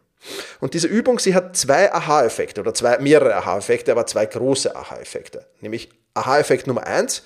Und 0.60 0.74
diese 0.74 0.88
Übung, 0.88 1.20
sie 1.20 1.36
hat 1.36 1.56
zwei 1.56 1.92
Aha-Effekte 1.92 2.62
oder 2.62 2.74
zwei, 2.74 2.98
mehrere 3.00 3.36
Aha-Effekte, 3.36 3.92
aber 3.92 4.06
zwei 4.06 4.26
große 4.26 4.76
Aha-Effekte. 4.76 5.46
Nämlich 5.62 5.90
Aha-Effekt 6.14 6.68
Nummer 6.68 6.86
eins, 6.86 7.24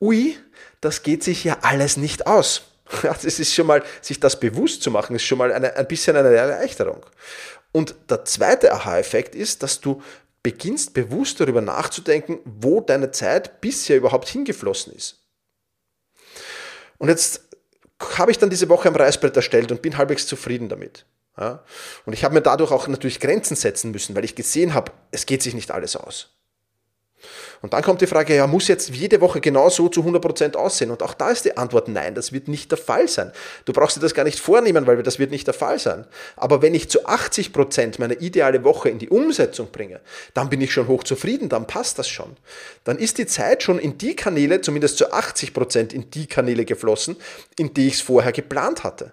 ui, 0.00 0.36
das 0.80 1.02
geht 1.02 1.24
sich 1.24 1.44
ja 1.44 1.58
alles 1.62 1.96
nicht 1.96 2.26
aus. 2.26 2.62
das 3.02 3.24
ist 3.24 3.54
schon 3.54 3.66
mal, 3.66 3.82
sich 4.00 4.20
das 4.20 4.38
bewusst 4.38 4.82
zu 4.82 4.90
machen, 4.90 5.16
ist 5.16 5.24
schon 5.24 5.38
mal 5.38 5.52
eine, 5.52 5.76
ein 5.76 5.86
bisschen 5.86 6.16
eine 6.16 6.34
Erleichterung. 6.34 7.04
Und 7.72 7.94
der 8.10 8.24
zweite 8.24 8.72
Aha-Effekt 8.72 9.34
ist, 9.34 9.62
dass 9.62 9.80
du 9.80 10.02
beginnst 10.42 10.92
bewusst 10.92 11.40
darüber 11.40 11.60
nachzudenken, 11.60 12.40
wo 12.44 12.80
deine 12.80 13.12
Zeit 13.12 13.60
bisher 13.60 13.96
überhaupt 13.96 14.28
hingeflossen 14.28 14.92
ist. 14.92 15.20
Und 16.98 17.08
jetzt 17.08 17.42
habe 18.18 18.30
ich 18.30 18.38
dann 18.38 18.50
diese 18.50 18.68
Woche 18.68 18.88
am 18.88 18.96
Reißbrett 18.96 19.36
erstellt 19.36 19.70
und 19.70 19.82
bin 19.82 19.96
halbwegs 19.96 20.26
zufrieden 20.26 20.68
damit. 20.68 21.06
Ja? 21.38 21.62
Und 22.04 22.12
ich 22.12 22.24
habe 22.24 22.34
mir 22.34 22.42
dadurch 22.42 22.70
auch 22.70 22.88
natürlich 22.88 23.20
Grenzen 23.20 23.56
setzen 23.56 23.90
müssen, 23.90 24.14
weil 24.14 24.24
ich 24.24 24.34
gesehen 24.34 24.74
habe, 24.74 24.92
es 25.10 25.26
geht 25.26 25.42
sich 25.42 25.54
nicht 25.54 25.70
alles 25.70 25.96
aus. 25.96 26.30
Und 27.60 27.72
dann 27.72 27.82
kommt 27.82 28.00
die 28.00 28.06
Frage, 28.08 28.34
ja, 28.34 28.46
muss 28.48 28.66
jetzt 28.66 28.90
jede 28.90 29.20
Woche 29.20 29.40
genau 29.40 29.68
so 29.68 29.88
zu 29.88 30.02
100% 30.02 30.56
aussehen? 30.56 30.90
Und 30.90 31.02
auch 31.02 31.14
da 31.14 31.30
ist 31.30 31.44
die 31.44 31.56
Antwort 31.56 31.86
nein, 31.86 32.14
das 32.14 32.32
wird 32.32 32.48
nicht 32.48 32.70
der 32.72 32.78
Fall 32.78 33.06
sein. 33.06 33.32
Du 33.64 33.72
brauchst 33.72 33.96
dir 33.96 34.00
das 34.00 34.14
gar 34.14 34.24
nicht 34.24 34.40
vornehmen, 34.40 34.86
weil 34.86 35.00
das 35.02 35.20
wird 35.20 35.30
nicht 35.30 35.46
der 35.46 35.54
Fall 35.54 35.78
sein. 35.78 36.06
Aber 36.36 36.60
wenn 36.60 36.74
ich 36.74 36.90
zu 36.90 37.06
80% 37.06 37.94
meine 37.98 38.14
ideale 38.14 38.64
Woche 38.64 38.88
in 38.88 38.98
die 38.98 39.08
Umsetzung 39.08 39.70
bringe, 39.70 40.00
dann 40.34 40.50
bin 40.50 40.60
ich 40.60 40.72
schon 40.72 40.88
hoch 40.88 41.04
zufrieden, 41.04 41.48
dann 41.48 41.68
passt 41.68 41.98
das 42.00 42.08
schon. 42.08 42.36
Dann 42.82 42.98
ist 42.98 43.18
die 43.18 43.26
Zeit 43.26 43.62
schon 43.62 43.78
in 43.78 43.96
die 43.96 44.16
Kanäle, 44.16 44.60
zumindest 44.60 44.98
zu 44.98 45.12
80% 45.12 45.92
in 45.92 46.10
die 46.10 46.26
Kanäle 46.26 46.64
geflossen, 46.64 47.16
in 47.56 47.72
die 47.74 47.86
ich 47.86 47.94
es 47.94 48.00
vorher 48.00 48.32
geplant 48.32 48.82
hatte 48.82 49.12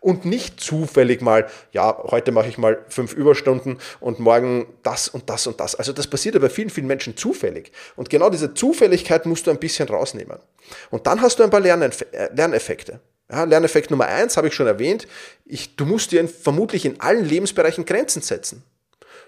und 0.00 0.24
nicht 0.24 0.60
zufällig 0.60 1.20
mal, 1.20 1.46
ja, 1.72 1.96
heute 2.04 2.32
mache 2.32 2.48
ich 2.48 2.58
mal 2.58 2.84
fünf 2.88 3.12
Überstunden 3.12 3.78
und 4.00 4.18
morgen 4.18 4.66
das 4.82 5.08
und 5.08 5.28
das 5.28 5.46
und 5.46 5.60
das. 5.60 5.74
Also 5.74 5.92
das 5.92 6.06
passiert 6.06 6.36
aber 6.36 6.50
vielen, 6.50 6.70
vielen 6.70 6.86
Menschen 6.86 7.16
zufällig. 7.16 7.70
Und 7.96 8.10
genau 8.10 8.30
diese 8.30 8.54
Zufälligkeit 8.54 9.26
musst 9.26 9.46
du 9.46 9.50
ein 9.50 9.58
bisschen 9.58 9.88
rausnehmen. 9.88 10.38
Und 10.90 11.06
dann 11.06 11.20
hast 11.20 11.38
du 11.38 11.42
ein 11.42 11.50
paar 11.50 11.64
äh, 11.64 12.30
Lerneffekte. 12.34 13.00
Ja, 13.30 13.44
Lerneffekt 13.44 13.90
Nummer 13.90 14.06
eins 14.06 14.36
habe 14.36 14.48
ich 14.48 14.54
schon 14.54 14.66
erwähnt. 14.66 15.06
Ich, 15.44 15.76
du 15.76 15.84
musst 15.86 16.12
dir 16.12 16.26
vermutlich 16.26 16.84
in 16.84 17.00
allen 17.00 17.24
Lebensbereichen 17.24 17.84
Grenzen 17.84 18.22
setzen. 18.22 18.64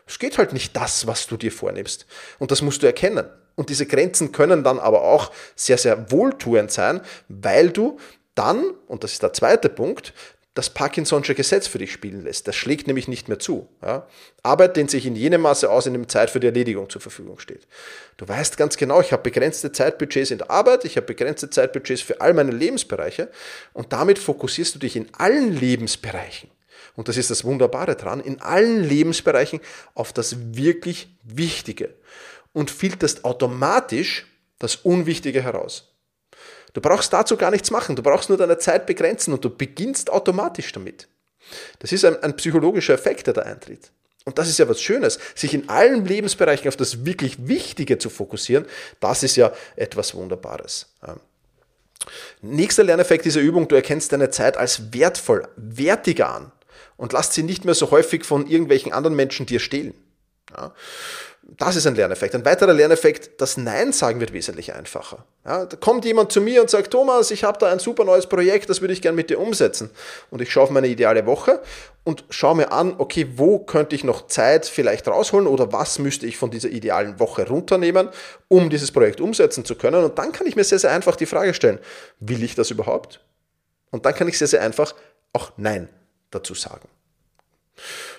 Es 0.06 0.18
geht 0.18 0.38
halt 0.38 0.52
nicht 0.52 0.76
das, 0.76 1.06
was 1.06 1.26
du 1.26 1.36
dir 1.36 1.52
vornimmst. 1.52 2.06
Und 2.38 2.50
das 2.50 2.62
musst 2.62 2.82
du 2.82 2.86
erkennen. 2.86 3.26
Und 3.54 3.68
diese 3.68 3.86
Grenzen 3.86 4.32
können 4.32 4.64
dann 4.64 4.78
aber 4.78 5.02
auch 5.02 5.30
sehr, 5.54 5.78
sehr 5.78 6.10
wohltuend 6.10 6.72
sein, 6.72 7.02
weil 7.28 7.70
du 7.70 7.98
dann, 8.34 8.64
und 8.88 9.04
das 9.04 9.12
ist 9.12 9.22
der 9.22 9.32
zweite 9.34 9.68
Punkt, 9.68 10.14
das 10.54 10.74
Parkinson'sche 10.74 11.34
Gesetz 11.34 11.66
für 11.66 11.78
dich 11.78 11.92
spielen 11.92 12.24
lässt. 12.24 12.46
Das 12.46 12.56
schlägt 12.56 12.86
nämlich 12.86 13.08
nicht 13.08 13.28
mehr 13.28 13.38
zu. 13.38 13.68
Ja? 13.80 14.06
Arbeit 14.42 14.76
dehnt 14.76 14.90
sich 14.90 15.06
in 15.06 15.16
jenem 15.16 15.40
Maße 15.40 15.70
aus, 15.70 15.86
in 15.86 15.94
dem 15.94 16.08
Zeit 16.08 16.28
für 16.28 16.40
die 16.40 16.46
Erledigung 16.46 16.90
zur 16.90 17.00
Verfügung 17.00 17.38
steht. 17.38 17.66
Du 18.18 18.28
weißt 18.28 18.58
ganz 18.58 18.76
genau, 18.76 19.00
ich 19.00 19.12
habe 19.12 19.22
begrenzte 19.22 19.72
Zeitbudgets 19.72 20.30
in 20.30 20.38
der 20.38 20.50
Arbeit, 20.50 20.84
ich 20.84 20.96
habe 20.96 21.06
begrenzte 21.06 21.48
Zeitbudgets 21.48 22.02
für 22.02 22.20
all 22.20 22.34
meine 22.34 22.50
Lebensbereiche 22.50 23.30
und 23.72 23.92
damit 23.94 24.18
fokussierst 24.18 24.74
du 24.74 24.78
dich 24.78 24.96
in 24.96 25.08
allen 25.14 25.56
Lebensbereichen. 25.56 26.50
Und 26.96 27.08
das 27.08 27.16
ist 27.16 27.30
das 27.30 27.44
Wunderbare 27.44 27.96
dran, 27.96 28.20
in 28.20 28.42
allen 28.42 28.84
Lebensbereichen 28.84 29.60
auf 29.94 30.12
das 30.12 30.54
wirklich 30.54 31.16
Wichtige 31.22 31.94
und 32.52 32.70
filterst 32.70 33.24
automatisch 33.24 34.26
das 34.58 34.76
Unwichtige 34.76 35.42
heraus. 35.42 35.91
Du 36.72 36.80
brauchst 36.80 37.12
dazu 37.12 37.36
gar 37.36 37.50
nichts 37.50 37.70
machen, 37.70 37.96
du 37.96 38.02
brauchst 38.02 38.28
nur 38.28 38.38
deine 38.38 38.58
Zeit 38.58 38.86
begrenzen 38.86 39.32
und 39.34 39.44
du 39.44 39.50
beginnst 39.50 40.10
automatisch 40.10 40.72
damit. 40.72 41.08
Das 41.80 41.92
ist 41.92 42.04
ein, 42.04 42.22
ein 42.22 42.36
psychologischer 42.36 42.94
Effekt, 42.94 43.26
der 43.26 43.34
da 43.34 43.42
eintritt. 43.42 43.90
Und 44.24 44.38
das 44.38 44.48
ist 44.48 44.58
ja 44.58 44.68
was 44.68 44.80
Schönes, 44.80 45.18
sich 45.34 45.52
in 45.52 45.68
allen 45.68 46.04
Lebensbereichen 46.04 46.68
auf 46.68 46.76
das 46.76 47.04
wirklich 47.04 47.48
Wichtige 47.48 47.98
zu 47.98 48.08
fokussieren, 48.08 48.66
das 49.00 49.22
ist 49.22 49.36
ja 49.36 49.52
etwas 49.74 50.14
Wunderbares. 50.14 50.86
Nächster 52.40 52.84
Lerneffekt 52.84 53.24
dieser 53.24 53.40
Übung, 53.40 53.68
du 53.68 53.74
erkennst 53.74 54.12
deine 54.12 54.30
Zeit 54.30 54.56
als 54.56 54.92
wertvoll, 54.92 55.48
wertiger 55.56 56.30
an 56.30 56.52
und 56.96 57.12
lässt 57.12 57.32
sie 57.32 57.42
nicht 57.42 57.64
mehr 57.64 57.74
so 57.74 57.90
häufig 57.90 58.24
von 58.24 58.46
irgendwelchen 58.46 58.92
anderen 58.92 59.16
Menschen 59.16 59.46
dir 59.46 59.60
stehlen. 59.60 59.94
Ja. 60.56 60.72
Das 61.58 61.74
ist 61.74 61.86
ein 61.86 61.96
Lerneffekt. 61.96 62.36
Ein 62.36 62.44
weiterer 62.44 62.72
Lerneffekt, 62.72 63.40
das 63.40 63.56
Nein 63.56 63.92
sagen 63.92 64.20
wird 64.20 64.32
wesentlich 64.32 64.74
einfacher. 64.74 65.24
Ja, 65.44 65.66
da 65.66 65.76
kommt 65.76 66.04
jemand 66.04 66.30
zu 66.30 66.40
mir 66.40 66.60
und 66.62 66.70
sagt, 66.70 66.92
Thomas, 66.92 67.32
ich 67.32 67.42
habe 67.42 67.58
da 67.58 67.70
ein 67.70 67.80
super 67.80 68.04
neues 68.04 68.28
Projekt, 68.28 68.70
das 68.70 68.80
würde 68.80 68.94
ich 68.94 69.02
gerne 69.02 69.16
mit 69.16 69.28
dir 69.28 69.40
umsetzen. 69.40 69.90
Und 70.30 70.40
ich 70.40 70.52
schaue 70.52 70.64
auf 70.64 70.70
meine 70.70 70.86
ideale 70.86 71.26
Woche 71.26 71.60
und 72.04 72.24
schaue 72.30 72.56
mir 72.56 72.70
an, 72.70 72.94
okay, 72.98 73.26
wo 73.34 73.58
könnte 73.58 73.96
ich 73.96 74.04
noch 74.04 74.28
Zeit 74.28 74.66
vielleicht 74.66 75.08
rausholen 75.08 75.48
oder 75.48 75.72
was 75.72 75.98
müsste 75.98 76.26
ich 76.26 76.36
von 76.36 76.52
dieser 76.52 76.68
idealen 76.68 77.18
Woche 77.18 77.48
runternehmen, 77.48 78.08
um 78.46 78.70
dieses 78.70 78.92
Projekt 78.92 79.20
umsetzen 79.20 79.64
zu 79.64 79.74
können. 79.74 80.04
Und 80.04 80.18
dann 80.18 80.30
kann 80.30 80.46
ich 80.46 80.54
mir 80.54 80.64
sehr, 80.64 80.78
sehr 80.78 80.92
einfach 80.92 81.16
die 81.16 81.26
Frage 81.26 81.54
stellen, 81.54 81.80
will 82.20 82.44
ich 82.44 82.54
das 82.54 82.70
überhaupt? 82.70 83.20
Und 83.90 84.06
dann 84.06 84.14
kann 84.14 84.28
ich 84.28 84.38
sehr, 84.38 84.48
sehr 84.48 84.62
einfach 84.62 84.94
auch 85.32 85.52
Nein 85.56 85.88
dazu 86.30 86.54
sagen. 86.54 86.88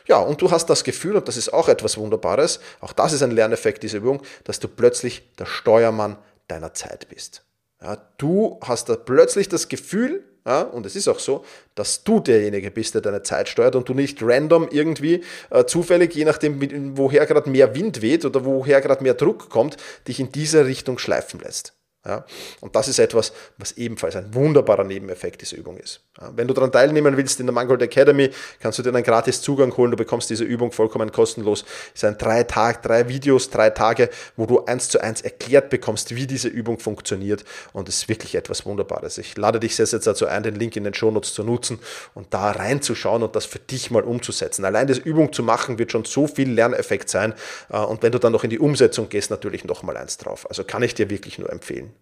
Ja, 0.07 0.17
und 0.17 0.41
du 0.41 0.51
hast 0.51 0.69
das 0.69 0.83
Gefühl, 0.83 1.15
und 1.15 1.27
das 1.27 1.37
ist 1.37 1.53
auch 1.53 1.69
etwas 1.69 1.97
Wunderbares, 1.97 2.59
auch 2.81 2.93
das 2.93 3.13
ist 3.13 3.23
ein 3.23 3.31
Lerneffekt 3.31 3.83
dieser 3.83 3.99
Übung, 3.99 4.21
dass 4.43 4.59
du 4.59 4.67
plötzlich 4.67 5.33
der 5.35 5.45
Steuermann 5.45 6.17
deiner 6.47 6.73
Zeit 6.73 7.07
bist. 7.09 7.43
Ja, 7.81 7.97
du 8.17 8.59
hast 8.61 8.89
da 8.89 8.95
plötzlich 8.95 9.49
das 9.49 9.67
Gefühl, 9.67 10.23
ja, 10.45 10.61
und 10.61 10.85
es 10.85 10.95
ist 10.95 11.07
auch 11.07 11.19
so, 11.19 11.45
dass 11.75 12.03
du 12.03 12.19
derjenige 12.19 12.69
bist, 12.69 12.95
der 12.95 13.01
deine 13.01 13.23
Zeit 13.23 13.47
steuert 13.47 13.75
und 13.75 13.87
du 13.87 13.93
nicht 13.93 14.19
random 14.21 14.67
irgendwie 14.69 15.23
äh, 15.49 15.65
zufällig, 15.65 16.13
je 16.15 16.25
nachdem, 16.25 16.97
woher 16.97 17.25
gerade 17.25 17.49
mehr 17.49 17.75
Wind 17.75 18.01
weht 18.01 18.25
oder 18.25 18.43
woher 18.43 18.81
gerade 18.81 19.03
mehr 19.03 19.13
Druck 19.13 19.49
kommt, 19.49 19.77
dich 20.07 20.19
in 20.19 20.31
diese 20.31 20.65
Richtung 20.65 20.97
schleifen 20.97 21.39
lässt. 21.39 21.73
Ja, 22.05 22.25
und 22.59 22.75
das 22.75 22.89
ist 22.89 22.99
etwas, 22.99 23.31
was 23.57 23.71
ebenfalls 23.73 24.17
ein 24.17 24.33
wunderbarer 24.33 24.83
Nebeneffekt 24.83 25.41
dieser 25.41 25.55
Übung 25.55 25.77
ist. 25.77 26.01
Ja, 26.19 26.33
wenn 26.35 26.49
du 26.49 26.53
daran 26.53 26.69
teilnehmen 26.69 27.15
willst 27.15 27.39
in 27.39 27.45
der 27.45 27.53
Mangold 27.53 27.81
Academy, 27.81 28.29
kannst 28.59 28.77
du 28.77 28.83
dir 28.83 28.89
einen 28.89 29.03
gratis 29.03 29.41
Zugang 29.41 29.75
holen. 29.77 29.91
Du 29.91 29.95
bekommst 29.95 30.29
diese 30.29 30.43
Übung 30.43 30.73
vollkommen 30.73 31.13
kostenlos. 31.13 31.63
Es 31.95 32.01
sind 32.01 32.21
drei 32.21 32.43
Tage, 32.43 32.79
drei 32.81 33.07
Videos, 33.07 33.49
drei 33.49 33.69
Tage, 33.69 34.09
wo 34.35 34.45
du 34.45 34.65
eins 34.65 34.89
zu 34.89 34.99
eins 34.99 35.21
erklärt 35.21 35.69
bekommst, 35.69 36.13
wie 36.13 36.27
diese 36.27 36.49
Übung 36.49 36.77
funktioniert. 36.77 37.45
Und 37.71 37.87
es 37.87 37.99
ist 37.99 38.09
wirklich 38.09 38.35
etwas 38.35 38.65
Wunderbares. 38.65 39.17
Ich 39.17 39.37
lade 39.37 39.61
dich 39.61 39.77
sehr, 39.77 39.85
sehr 39.85 39.99
dazu 39.99 40.25
ein, 40.25 40.43
den 40.43 40.55
Link 40.55 40.75
in 40.75 40.83
den 40.83 40.93
Shownotes 40.93 41.33
zu 41.33 41.45
nutzen 41.45 41.79
und 42.15 42.33
da 42.33 42.51
reinzuschauen 42.51 43.23
und 43.23 43.33
das 43.33 43.45
für 43.45 43.59
dich 43.59 43.91
mal 43.91 44.03
umzusetzen. 44.03 44.65
Allein 44.65 44.87
diese 44.87 44.99
Übung 44.99 45.31
zu 45.31 45.41
machen, 45.41 45.79
wird 45.79 45.93
schon 45.93 46.03
so 46.03 46.27
viel 46.27 46.51
Lerneffekt 46.51 47.07
sein. 47.07 47.33
Äh, 47.69 47.77
und 47.77 48.03
wenn 48.03 48.11
du 48.11 48.19
dann 48.19 48.33
noch 48.33 48.43
in 48.43 48.49
die 48.49 48.59
Umsetzung 48.59 49.07
gehst, 49.07 49.31
natürlich 49.31 49.63
noch 49.63 49.83
mal 49.83 49.95
eins 49.95 50.17
drauf. 50.17 50.45
Also 50.49 50.65
kann 50.65 50.83
ich 50.83 50.93
dir 50.95 51.09
wirklich 51.09 51.39
nur 51.39 51.49
empfehlen. 51.49 51.92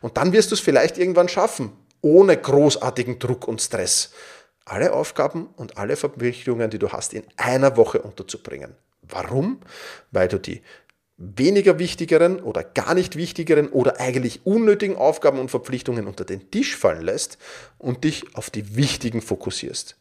Und 0.00 0.16
dann 0.16 0.32
wirst 0.32 0.50
du 0.50 0.54
es 0.54 0.60
vielleicht 0.60 0.98
irgendwann 0.98 1.28
schaffen, 1.28 1.72
ohne 2.00 2.36
großartigen 2.36 3.18
Druck 3.18 3.48
und 3.48 3.60
Stress, 3.60 4.12
alle 4.64 4.92
Aufgaben 4.92 5.48
und 5.56 5.78
alle 5.78 5.96
Verpflichtungen, 5.96 6.70
die 6.70 6.78
du 6.78 6.90
hast, 6.90 7.14
in 7.14 7.24
einer 7.36 7.76
Woche 7.76 8.00
unterzubringen. 8.00 8.74
Warum? 9.02 9.60
Weil 10.10 10.28
du 10.28 10.38
die 10.38 10.62
weniger 11.16 11.78
wichtigeren 11.78 12.40
oder 12.40 12.62
gar 12.62 12.94
nicht 12.94 13.16
wichtigeren 13.16 13.68
oder 13.68 14.00
eigentlich 14.00 14.44
unnötigen 14.44 14.96
Aufgaben 14.96 15.38
und 15.38 15.50
Verpflichtungen 15.50 16.06
unter 16.06 16.24
den 16.24 16.50
Tisch 16.50 16.76
fallen 16.76 17.02
lässt 17.02 17.38
und 17.78 18.04
dich 18.04 18.36
auf 18.36 18.50
die 18.50 18.76
wichtigen 18.76 19.22
fokussierst. 19.22 19.96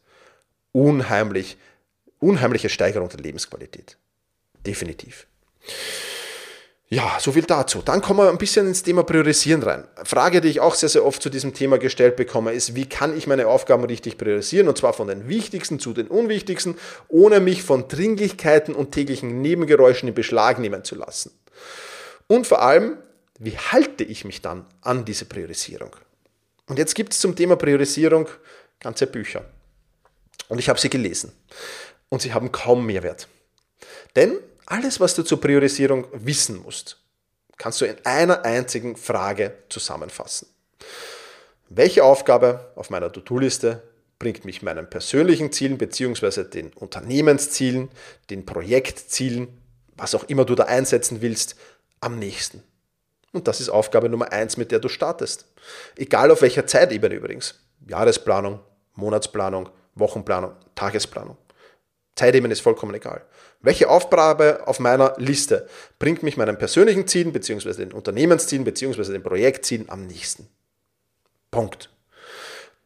Unheimlich, 0.72 1.58
unheimliche 2.20 2.70
Steigerung 2.70 3.08
der 3.10 3.22
Lebensqualität. 3.22 3.98
Definitiv. 4.66 5.28
Ja, 6.88 7.18
so 7.20 7.32
viel 7.32 7.44
dazu. 7.44 7.82
Dann 7.84 8.02
kommen 8.02 8.20
wir 8.20 8.30
ein 8.30 8.38
bisschen 8.38 8.68
ins 8.68 8.84
Thema 8.84 9.04
Priorisieren 9.04 9.64
rein. 9.64 9.88
Frage, 10.04 10.40
die 10.40 10.50
ich 10.50 10.60
auch 10.60 10.76
sehr, 10.76 10.90
sehr 10.90 11.04
oft 11.04 11.20
zu 11.20 11.32
diesem 11.32 11.54
Thema 11.54 11.80
gestellt 11.80 12.16
bekomme, 12.16 12.54
ist, 12.54 12.76
wie 12.76 12.88
kann 12.88 13.18
ich 13.18 13.26
meine 13.26 13.48
Aufgaben 13.48 13.84
richtig 13.86 14.20
priorisieren? 14.20 14.68
Und 14.68 14.78
zwar 14.78 14.94
von 14.94 15.08
den 15.08 15.28
wichtigsten 15.28 15.80
zu 15.80 15.94
den 15.94 16.08
unwichtigsten, 16.08 16.78
ohne 17.08 17.40
mich 17.40 17.64
von 17.64 17.88
Dringlichkeiten 17.88 18.76
und 18.76 18.92
täglichen 18.92 19.42
Nebengeräuschen 19.42 20.10
in 20.10 20.14
Beschlag 20.14 20.60
nehmen 20.60 20.84
zu 20.84 20.94
lassen. 20.94 21.32
Und 22.28 22.46
vor 22.46 22.62
allem, 22.62 22.98
wie 23.40 23.58
halte 23.58 24.04
ich 24.04 24.24
mich 24.24 24.44
dann 24.44 24.68
an 24.82 25.06
diese 25.06 25.26
Priorisierung? 25.26 25.96
Und 26.68 26.78
jetzt 26.78 26.94
gibt 26.94 27.14
es 27.14 27.20
zum 27.20 27.36
Thema 27.36 27.56
Priorisierung 27.56 28.30
ganze 28.80 29.08
Bücher. 29.08 29.44
Und 30.50 30.60
ich 30.60 30.70
habe 30.70 30.80
sie 30.80 30.92
gelesen. 30.92 31.32
Und 32.10 32.22
sie 32.22 32.34
haben 32.34 32.52
kaum 32.52 32.86
Mehrwert. 32.86 33.28
Denn 34.16 34.38
alles, 34.66 35.00
was 35.00 35.16
du 35.16 35.24
zur 35.24 35.42
Priorisierung 35.42 36.08
wissen 36.14 36.62
musst, 36.62 36.98
kannst 37.58 37.82
du 37.82 37.86
in 37.86 37.98
einer 38.06 38.44
einzigen 38.44 38.96
Frage 38.96 39.54
zusammenfassen. 39.70 40.48
Welche 41.70 42.04
Aufgabe 42.04 42.72
auf 42.76 42.90
meiner 42.90 43.12
To-Do-Liste 43.12 43.84
bringt 44.20 44.46
mich 44.46 44.62
meinen 44.62 44.90
persönlichen 44.90 45.52
Zielen 45.52 45.78
bzw. 45.78 46.44
den 46.44 46.72
Unternehmenszielen, 46.74 47.90
den 48.30 48.46
Projektzielen, 48.46 49.48
was 49.96 50.16
auch 50.16 50.24
immer 50.26 50.46
du 50.46 50.56
da 50.56 50.66
einsetzen 50.66 51.22
willst, 51.22 51.56
am 52.02 52.20
nächsten? 52.20 52.64
Und 53.32 53.48
das 53.48 53.60
ist 53.60 53.70
Aufgabe 53.70 54.10
Nummer 54.10 54.32
eins, 54.32 54.56
mit 54.58 54.72
der 54.72 54.80
du 54.80 54.88
startest. 54.88 55.46
Egal 55.98 56.32
auf 56.32 56.42
welcher 56.42 56.66
Zeitebene 56.66 57.16
übrigens. 57.16 57.56
Jahresplanung, 57.86 58.62
Monatsplanung, 58.94 59.70
Wochenplanung, 59.96 60.54
Tagesplanung. 60.74 61.38
Zeitebene 62.16 62.54
ist 62.54 62.62
vollkommen 62.62 62.96
egal. 62.96 63.26
Welche 63.62 63.90
Aufgabe 63.90 64.68
auf 64.68 64.80
meiner 64.80 65.16
Liste 65.18 65.68
bringt 66.00 66.24
mich 66.24 66.38
meinen 66.38 66.58
persönlichen 66.58 67.08
Zielen 67.08 67.34
bzw. 67.34 67.74
den 67.74 67.92
Unternehmenszielen 67.92 68.64
bzw. 68.64 69.12
den 69.12 69.24
Projektzielen 69.24 69.90
am 69.90 70.08
nächsten? 70.08 70.48
Punkt. 71.52 71.90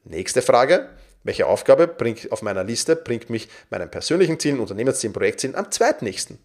Nächste 0.04 0.42
Frage. 0.42 0.90
Welche 1.24 1.48
Aufgabe 1.48 1.88
bringt 1.88 2.32
auf 2.32 2.42
meiner 2.42 2.64
Liste 2.64 2.96
bringt 2.96 3.30
mich 3.30 3.50
meinen 3.70 3.92
persönlichen 3.92 4.40
Zielen, 4.40 4.60
Unternehmenszielen, 4.60 5.14
Projektzielen 5.14 5.56
am 5.56 5.70
zweitnächsten? 5.70 6.40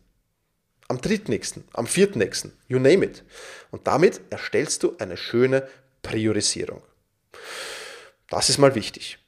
Am 0.88 1.00
drittnächsten, 1.00 1.64
am 1.72 1.86
viertnächsten, 1.86 2.52
you 2.68 2.78
name 2.78 3.06
it. 3.06 3.22
Und 3.70 3.86
damit 3.86 4.20
erstellst 4.28 4.82
du 4.82 4.96
eine 4.98 5.16
schöne 5.16 5.66
Priorisierung. 6.02 6.82
Das 8.28 8.50
ist 8.50 8.58
mal 8.58 8.74
wichtig. 8.74 9.18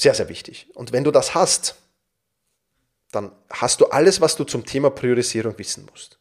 Sehr, 0.00 0.14
sehr 0.14 0.28
wichtig. 0.28 0.68
Und 0.74 0.92
wenn 0.92 1.04
du 1.04 1.10
das 1.10 1.34
hast, 1.34 1.76
dann 3.16 3.32
hast 3.50 3.80
du 3.80 3.86
alles, 3.86 4.20
was 4.20 4.36
du 4.36 4.44
zum 4.44 4.64
Thema 4.64 4.90
Priorisierung 4.90 5.58
wissen 5.58 5.86
musst. 5.90 6.18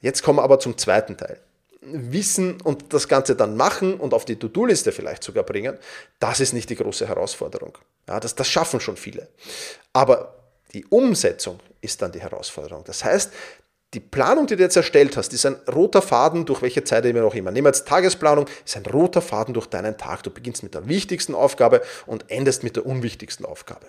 Jetzt 0.00 0.22
kommen 0.22 0.38
wir 0.38 0.42
aber 0.42 0.58
zum 0.58 0.76
zweiten 0.78 1.16
Teil. 1.16 1.40
Wissen 1.82 2.60
und 2.62 2.92
das 2.92 3.08
Ganze 3.08 3.36
dann 3.36 3.56
machen 3.56 3.94
und 3.94 4.12
auf 4.12 4.24
die 4.24 4.36
To-Do-Liste 4.36 4.92
vielleicht 4.92 5.22
sogar 5.22 5.44
bringen, 5.44 5.78
das 6.18 6.40
ist 6.40 6.52
nicht 6.52 6.68
die 6.68 6.76
große 6.76 7.06
Herausforderung. 7.06 7.78
Ja, 8.08 8.20
das, 8.20 8.34
das 8.34 8.48
schaffen 8.48 8.80
schon 8.80 8.96
viele. 8.96 9.28
Aber 9.92 10.34
die 10.72 10.84
Umsetzung 10.86 11.60
ist 11.80 12.02
dann 12.02 12.12
die 12.12 12.20
Herausforderung. 12.20 12.84
Das 12.84 13.04
heißt, 13.04 13.32
die 13.94 14.00
Planung, 14.00 14.46
die 14.46 14.56
du 14.56 14.62
jetzt 14.62 14.76
erstellt 14.76 15.16
hast, 15.16 15.32
ist 15.32 15.46
ein 15.46 15.56
roter 15.72 16.00
Faden 16.02 16.44
durch 16.46 16.62
welche 16.62 16.84
Zeit 16.84 17.04
immer 17.06 17.24
auch 17.24 17.34
immer. 17.34 17.50
Nehmen 17.50 17.64
wir 17.64 17.70
jetzt 17.70 17.88
Tagesplanung, 17.88 18.46
ist 18.64 18.76
ein 18.76 18.86
roter 18.86 19.20
Faden 19.20 19.52
durch 19.52 19.66
deinen 19.66 19.98
Tag. 19.98 20.22
Du 20.22 20.30
beginnst 20.30 20.62
mit 20.62 20.74
der 20.74 20.86
wichtigsten 20.86 21.34
Aufgabe 21.34 21.82
und 22.06 22.30
endest 22.30 22.62
mit 22.62 22.76
der 22.76 22.86
unwichtigsten 22.86 23.44
Aufgabe. 23.44 23.86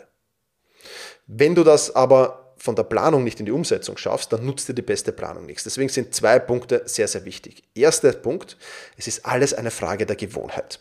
Wenn 1.28 1.56
du 1.56 1.64
das 1.64 1.96
aber 1.96 2.54
von 2.58 2.76
der 2.76 2.84
Planung 2.84 3.24
nicht 3.24 3.40
in 3.40 3.46
die 3.46 3.52
Umsetzung 3.52 3.98
schaffst, 3.98 4.32
dann 4.32 4.46
nutzt 4.46 4.70
dir 4.70 4.74
die 4.74 4.82
beste 4.84 5.12
Planung 5.12 5.46
nichts. 5.46 5.64
Deswegen 5.64 5.90
sind 5.90 6.14
zwei 6.14 6.38
Punkte 6.38 6.84
sehr, 6.86 7.08
sehr 7.08 7.26
wichtig. 7.26 7.64
Erster 7.74 8.14
Punkt, 8.14 8.58
es 8.98 9.08
ist 9.08 9.26
alles 9.26 9.54
eine 9.54 9.72
Frage 9.72 10.06
der 10.06 10.16
Gewohnheit. 10.16 10.80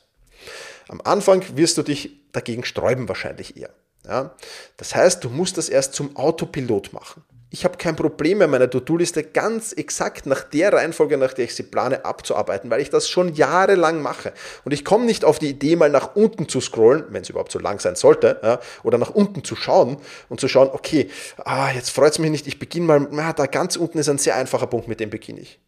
Am 0.88 1.00
Anfang 1.02 1.42
wirst 1.56 1.78
du 1.78 1.82
dich 1.82 2.10
dagegen 2.32 2.64
sträuben 2.64 3.08
wahrscheinlich 3.08 3.56
eher. 3.56 3.70
Ja? 4.10 4.34
Das 4.76 4.94
heißt, 4.94 5.24
du 5.24 5.30
musst 5.30 5.56
das 5.56 5.68
erst 5.68 5.94
zum 5.94 6.16
Autopilot 6.16 6.92
machen. 6.92 7.22
Ich 7.52 7.64
habe 7.64 7.76
kein 7.78 7.96
Problem 7.96 8.38
mehr, 8.38 8.46
meine 8.46 8.70
To-Do-Liste 8.70 9.24
ganz 9.24 9.72
exakt 9.72 10.24
nach 10.24 10.42
der 10.42 10.72
Reihenfolge, 10.72 11.18
nach 11.18 11.32
der 11.32 11.46
ich 11.46 11.54
sie 11.56 11.64
plane, 11.64 12.04
abzuarbeiten, 12.04 12.70
weil 12.70 12.80
ich 12.80 12.90
das 12.90 13.08
schon 13.08 13.34
jahrelang 13.34 14.02
mache. 14.02 14.32
Und 14.64 14.70
ich 14.72 14.84
komme 14.84 15.04
nicht 15.04 15.24
auf 15.24 15.40
die 15.40 15.48
Idee, 15.48 15.74
mal 15.74 15.90
nach 15.90 16.14
unten 16.14 16.48
zu 16.48 16.60
scrollen, 16.60 17.06
wenn 17.08 17.22
es 17.22 17.28
überhaupt 17.28 17.50
so 17.50 17.58
lang 17.58 17.80
sein 17.80 17.96
sollte, 17.96 18.38
ja, 18.44 18.60
oder 18.84 18.98
nach 18.98 19.10
unten 19.10 19.42
zu 19.42 19.56
schauen 19.56 19.96
und 20.28 20.40
zu 20.40 20.46
schauen, 20.46 20.70
okay, 20.72 21.10
ah, 21.38 21.72
jetzt 21.72 21.90
freut 21.90 22.12
es 22.12 22.18
mich 22.20 22.30
nicht, 22.30 22.46
ich 22.46 22.60
beginne 22.60 22.86
mal, 22.86 23.08
na, 23.10 23.32
da 23.32 23.46
ganz 23.46 23.74
unten 23.74 23.98
ist 23.98 24.08
ein 24.08 24.18
sehr 24.18 24.36
einfacher 24.36 24.68
Punkt, 24.68 24.86
mit 24.86 25.00
dem 25.00 25.10
beginne 25.10 25.40
ich. 25.40 25.58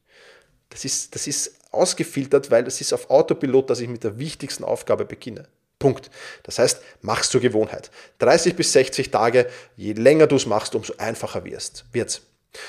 Das 0.68 0.84
ist, 0.84 1.16
das 1.16 1.26
ist 1.26 1.56
ausgefiltert, 1.72 2.52
weil 2.52 2.62
das 2.62 2.80
ist 2.80 2.92
auf 2.92 3.10
Autopilot, 3.10 3.70
dass 3.70 3.80
ich 3.80 3.88
mit 3.88 4.04
der 4.04 4.18
wichtigsten 4.18 4.62
Aufgabe 4.62 5.04
beginne. 5.04 5.48
Punkt. 5.82 6.10
Das 6.44 6.58
heißt, 6.58 6.80
mach's 7.00 7.28
zur 7.28 7.40
Gewohnheit. 7.40 7.90
30 8.18 8.56
bis 8.56 8.72
60 8.72 9.10
Tage, 9.10 9.48
je 9.76 9.92
länger 9.92 10.26
du 10.26 10.36
es 10.36 10.46
machst, 10.46 10.74
umso 10.74 10.94
einfacher 10.96 11.44
wirst, 11.44 11.84
wird's. 11.92 12.22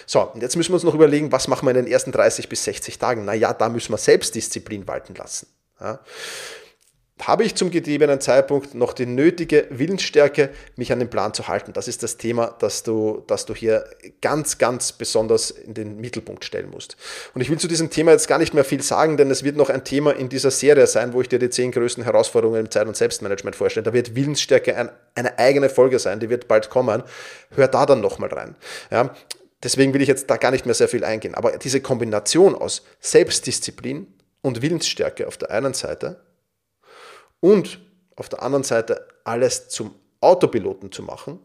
So, 0.05 0.21
und 0.21 0.41
jetzt 0.41 0.55
müssen 0.55 0.71
wir 0.71 0.75
uns 0.75 0.83
noch 0.83 0.95
überlegen, 0.95 1.31
was 1.31 1.47
machen 1.47 1.65
wir 1.65 1.71
in 1.71 1.85
den 1.85 1.91
ersten 1.91 2.11
30 2.11 2.49
bis 2.49 2.63
60 2.63 2.97
Tagen? 2.99 3.25
Naja, 3.25 3.53
da 3.53 3.69
müssen 3.69 3.91
wir 3.91 3.97
Selbstdisziplin 3.97 4.87
walten 4.87 5.13
lassen. 5.15 5.47
Ja 5.79 5.99
habe 7.27 7.43
ich 7.43 7.55
zum 7.55 7.71
gegebenen 7.71 8.19
Zeitpunkt 8.21 8.75
noch 8.75 8.93
die 8.93 9.05
nötige 9.05 9.67
Willensstärke, 9.69 10.49
mich 10.75 10.91
an 10.91 10.99
den 10.99 11.09
Plan 11.09 11.33
zu 11.33 11.47
halten. 11.47 11.73
Das 11.73 11.87
ist 11.87 12.03
das 12.03 12.17
Thema, 12.17 12.55
das 12.59 12.83
du, 12.83 13.23
das 13.27 13.45
du 13.45 13.55
hier 13.55 13.85
ganz, 14.21 14.57
ganz 14.57 14.91
besonders 14.91 15.51
in 15.51 15.73
den 15.73 15.99
Mittelpunkt 15.99 16.45
stellen 16.45 16.69
musst. 16.69 16.97
Und 17.33 17.41
ich 17.41 17.49
will 17.49 17.57
zu 17.57 17.67
diesem 17.67 17.89
Thema 17.89 18.11
jetzt 18.11 18.27
gar 18.27 18.39
nicht 18.39 18.53
mehr 18.53 18.63
viel 18.63 18.81
sagen, 18.81 19.17
denn 19.17 19.31
es 19.31 19.43
wird 19.43 19.55
noch 19.55 19.69
ein 19.69 19.83
Thema 19.83 20.11
in 20.11 20.29
dieser 20.29 20.51
Serie 20.51 20.87
sein, 20.87 21.13
wo 21.13 21.21
ich 21.21 21.29
dir 21.29 21.39
die 21.39 21.49
zehn 21.49 21.71
größten 21.71 22.03
Herausforderungen 22.03 22.61
im 22.61 22.71
Zeit- 22.71 22.87
und 22.87 22.97
Selbstmanagement 22.97 23.55
vorstelle. 23.55 23.83
Da 23.83 23.93
wird 23.93 24.15
Willensstärke 24.15 24.75
ein, 24.75 24.89
eine 25.15 25.39
eigene 25.39 25.69
Folge 25.69 25.99
sein, 25.99 26.19
die 26.19 26.29
wird 26.29 26.47
bald 26.47 26.69
kommen. 26.69 27.03
Hör 27.55 27.67
da 27.67 27.85
dann 27.85 28.01
nochmal 28.01 28.29
rein. 28.29 28.55
Ja, 28.91 29.15
deswegen 29.63 29.93
will 29.93 30.01
ich 30.01 30.07
jetzt 30.07 30.29
da 30.29 30.37
gar 30.37 30.51
nicht 30.51 30.65
mehr 30.65 30.75
sehr 30.75 30.87
viel 30.87 31.03
eingehen. 31.03 31.35
Aber 31.35 31.57
diese 31.57 31.81
Kombination 31.81 32.55
aus 32.55 32.83
Selbstdisziplin 32.99 34.07
und 34.41 34.61
Willensstärke 34.61 35.27
auf 35.27 35.37
der 35.37 35.51
einen 35.51 35.73
Seite 35.73 36.19
und 37.43 37.77
auf 38.15 38.29
der 38.29 38.41
anderen 38.41 38.63
Seite 38.63 39.05
alles 39.25 39.67
zum 39.67 39.93
Autopiloten 40.21 40.93
zu 40.93 41.03
machen, 41.03 41.39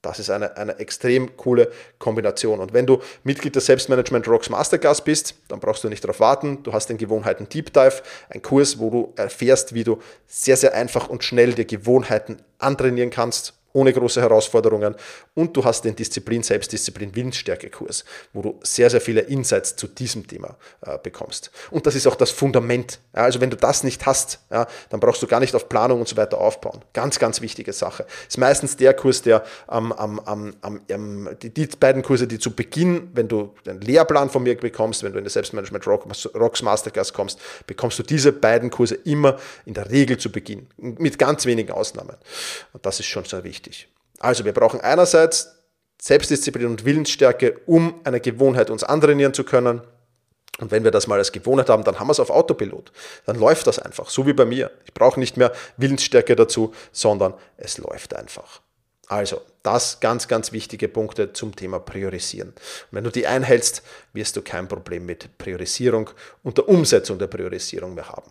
das 0.00 0.20
ist 0.20 0.30
eine, 0.30 0.56
eine 0.56 0.78
extrem 0.78 1.36
coole 1.36 1.72
Kombination. 1.98 2.60
Und 2.60 2.72
wenn 2.72 2.86
du 2.86 3.00
Mitglied 3.24 3.56
der 3.56 3.60
Selbstmanagement 3.60 4.28
Rocks 4.28 4.48
Masterclass 4.48 5.02
bist, 5.02 5.34
dann 5.48 5.58
brauchst 5.58 5.82
du 5.82 5.88
nicht 5.88 6.04
darauf 6.04 6.20
warten. 6.20 6.62
Du 6.62 6.72
hast 6.72 6.86
den 6.86 6.98
Gewohnheiten 6.98 7.48
Deep 7.48 7.72
Dive, 7.72 8.00
ein 8.28 8.42
Kurs, 8.42 8.78
wo 8.78 8.90
du 8.90 9.12
erfährst, 9.16 9.74
wie 9.74 9.82
du 9.82 9.98
sehr, 10.28 10.56
sehr 10.56 10.72
einfach 10.72 11.08
und 11.08 11.24
schnell 11.24 11.52
dir 11.52 11.64
Gewohnheiten 11.64 12.40
antrainieren 12.58 13.10
kannst 13.10 13.59
ohne 13.72 13.92
große 13.92 14.20
Herausforderungen 14.20 14.94
und 15.34 15.56
du 15.56 15.64
hast 15.64 15.84
den 15.84 15.94
Disziplin, 15.94 16.42
Selbstdisziplin, 16.42 17.14
Willensstärke-Kurs, 17.14 18.04
wo 18.32 18.42
du 18.42 18.60
sehr, 18.62 18.90
sehr 18.90 19.00
viele 19.00 19.20
Insights 19.22 19.76
zu 19.76 19.86
diesem 19.86 20.26
Thema 20.26 20.56
äh, 20.82 20.98
bekommst. 20.98 21.50
Und 21.70 21.86
das 21.86 21.94
ist 21.94 22.06
auch 22.06 22.16
das 22.16 22.30
Fundament. 22.30 22.98
Ja, 23.14 23.22
also 23.22 23.40
wenn 23.40 23.50
du 23.50 23.56
das 23.56 23.84
nicht 23.84 24.06
hast, 24.06 24.40
ja, 24.50 24.66
dann 24.88 25.00
brauchst 25.00 25.22
du 25.22 25.26
gar 25.26 25.40
nicht 25.40 25.54
auf 25.54 25.68
Planung 25.68 26.00
und 26.00 26.08
so 26.08 26.16
weiter 26.16 26.38
aufbauen. 26.38 26.80
Ganz, 26.92 27.18
ganz 27.18 27.40
wichtige 27.40 27.72
Sache. 27.72 28.06
Ist 28.28 28.38
meistens 28.38 28.76
der 28.76 28.94
Kurs, 28.94 29.22
der 29.22 29.44
am, 29.66 29.92
am, 29.92 30.20
am, 30.20 30.54
am 30.62 31.28
die, 31.42 31.50
die, 31.50 31.66
beiden 31.66 32.02
Kurse, 32.02 32.26
die 32.26 32.38
zu 32.38 32.54
Beginn, 32.54 33.10
wenn 33.14 33.28
du 33.28 33.54
den 33.64 33.80
Lehrplan 33.80 34.30
von 34.30 34.42
mir 34.42 34.56
bekommst, 34.56 35.02
wenn 35.02 35.12
du 35.12 35.18
in 35.18 35.24
der 35.24 35.30
Selbstmanagement 35.30 35.86
Rocks 35.86 36.62
Masterclass 36.62 37.12
kommst, 37.12 37.38
bekommst 37.66 37.98
du 37.98 38.02
diese 38.02 38.32
beiden 38.32 38.70
Kurse 38.70 38.96
immer 38.96 39.38
in 39.64 39.74
der 39.74 39.90
Regel 39.90 40.18
zu 40.18 40.32
Beginn, 40.32 40.66
mit 40.76 41.18
ganz 41.18 41.46
wenigen 41.46 41.72
Ausnahmen. 41.72 42.16
Und 42.72 42.84
das 42.84 43.00
ist 43.00 43.06
schon 43.06 43.24
sehr 43.24 43.44
wichtig 43.44 43.59
wichtig. 43.60 43.88
Also 44.18 44.44
wir 44.44 44.52
brauchen 44.52 44.80
einerseits 44.80 45.56
Selbstdisziplin 46.00 46.66
und 46.66 46.84
Willensstärke, 46.84 47.60
um 47.66 48.00
eine 48.04 48.20
Gewohnheit 48.20 48.70
uns 48.70 48.84
antrainieren 48.84 49.34
zu 49.34 49.44
können. 49.44 49.82
Und 50.58 50.70
wenn 50.70 50.84
wir 50.84 50.90
das 50.90 51.06
mal 51.06 51.18
als 51.18 51.32
Gewohnheit 51.32 51.68
haben, 51.68 51.84
dann 51.84 51.98
haben 51.98 52.08
wir 52.08 52.12
es 52.12 52.20
auf 52.20 52.30
Autopilot. 52.30 52.92
Dann 53.26 53.38
läuft 53.38 53.66
das 53.66 53.78
einfach, 53.78 54.10
so 54.10 54.26
wie 54.26 54.32
bei 54.32 54.44
mir. 54.44 54.70
Ich 54.84 54.94
brauche 54.94 55.20
nicht 55.20 55.36
mehr 55.36 55.52
Willensstärke 55.76 56.36
dazu, 56.36 56.74
sondern 56.92 57.34
es 57.56 57.78
läuft 57.78 58.14
einfach. 58.14 58.60
Also, 59.08 59.40
das 59.62 60.00
ganz, 60.00 60.28
ganz 60.28 60.52
wichtige 60.52 60.88
Punkte 60.88 61.32
zum 61.32 61.56
Thema 61.56 61.80
Priorisieren. 61.80 62.50
Und 62.50 62.92
wenn 62.92 63.04
du 63.04 63.10
die 63.10 63.26
einhältst, 63.26 63.82
wirst 64.12 64.36
du 64.36 64.42
kein 64.42 64.68
Problem 64.68 65.04
mit 65.04 65.36
Priorisierung 65.38 66.10
und 66.42 66.58
der 66.58 66.68
Umsetzung 66.68 67.18
der 67.18 67.26
Priorisierung 67.26 67.94
mehr 67.94 68.08
haben. 68.08 68.30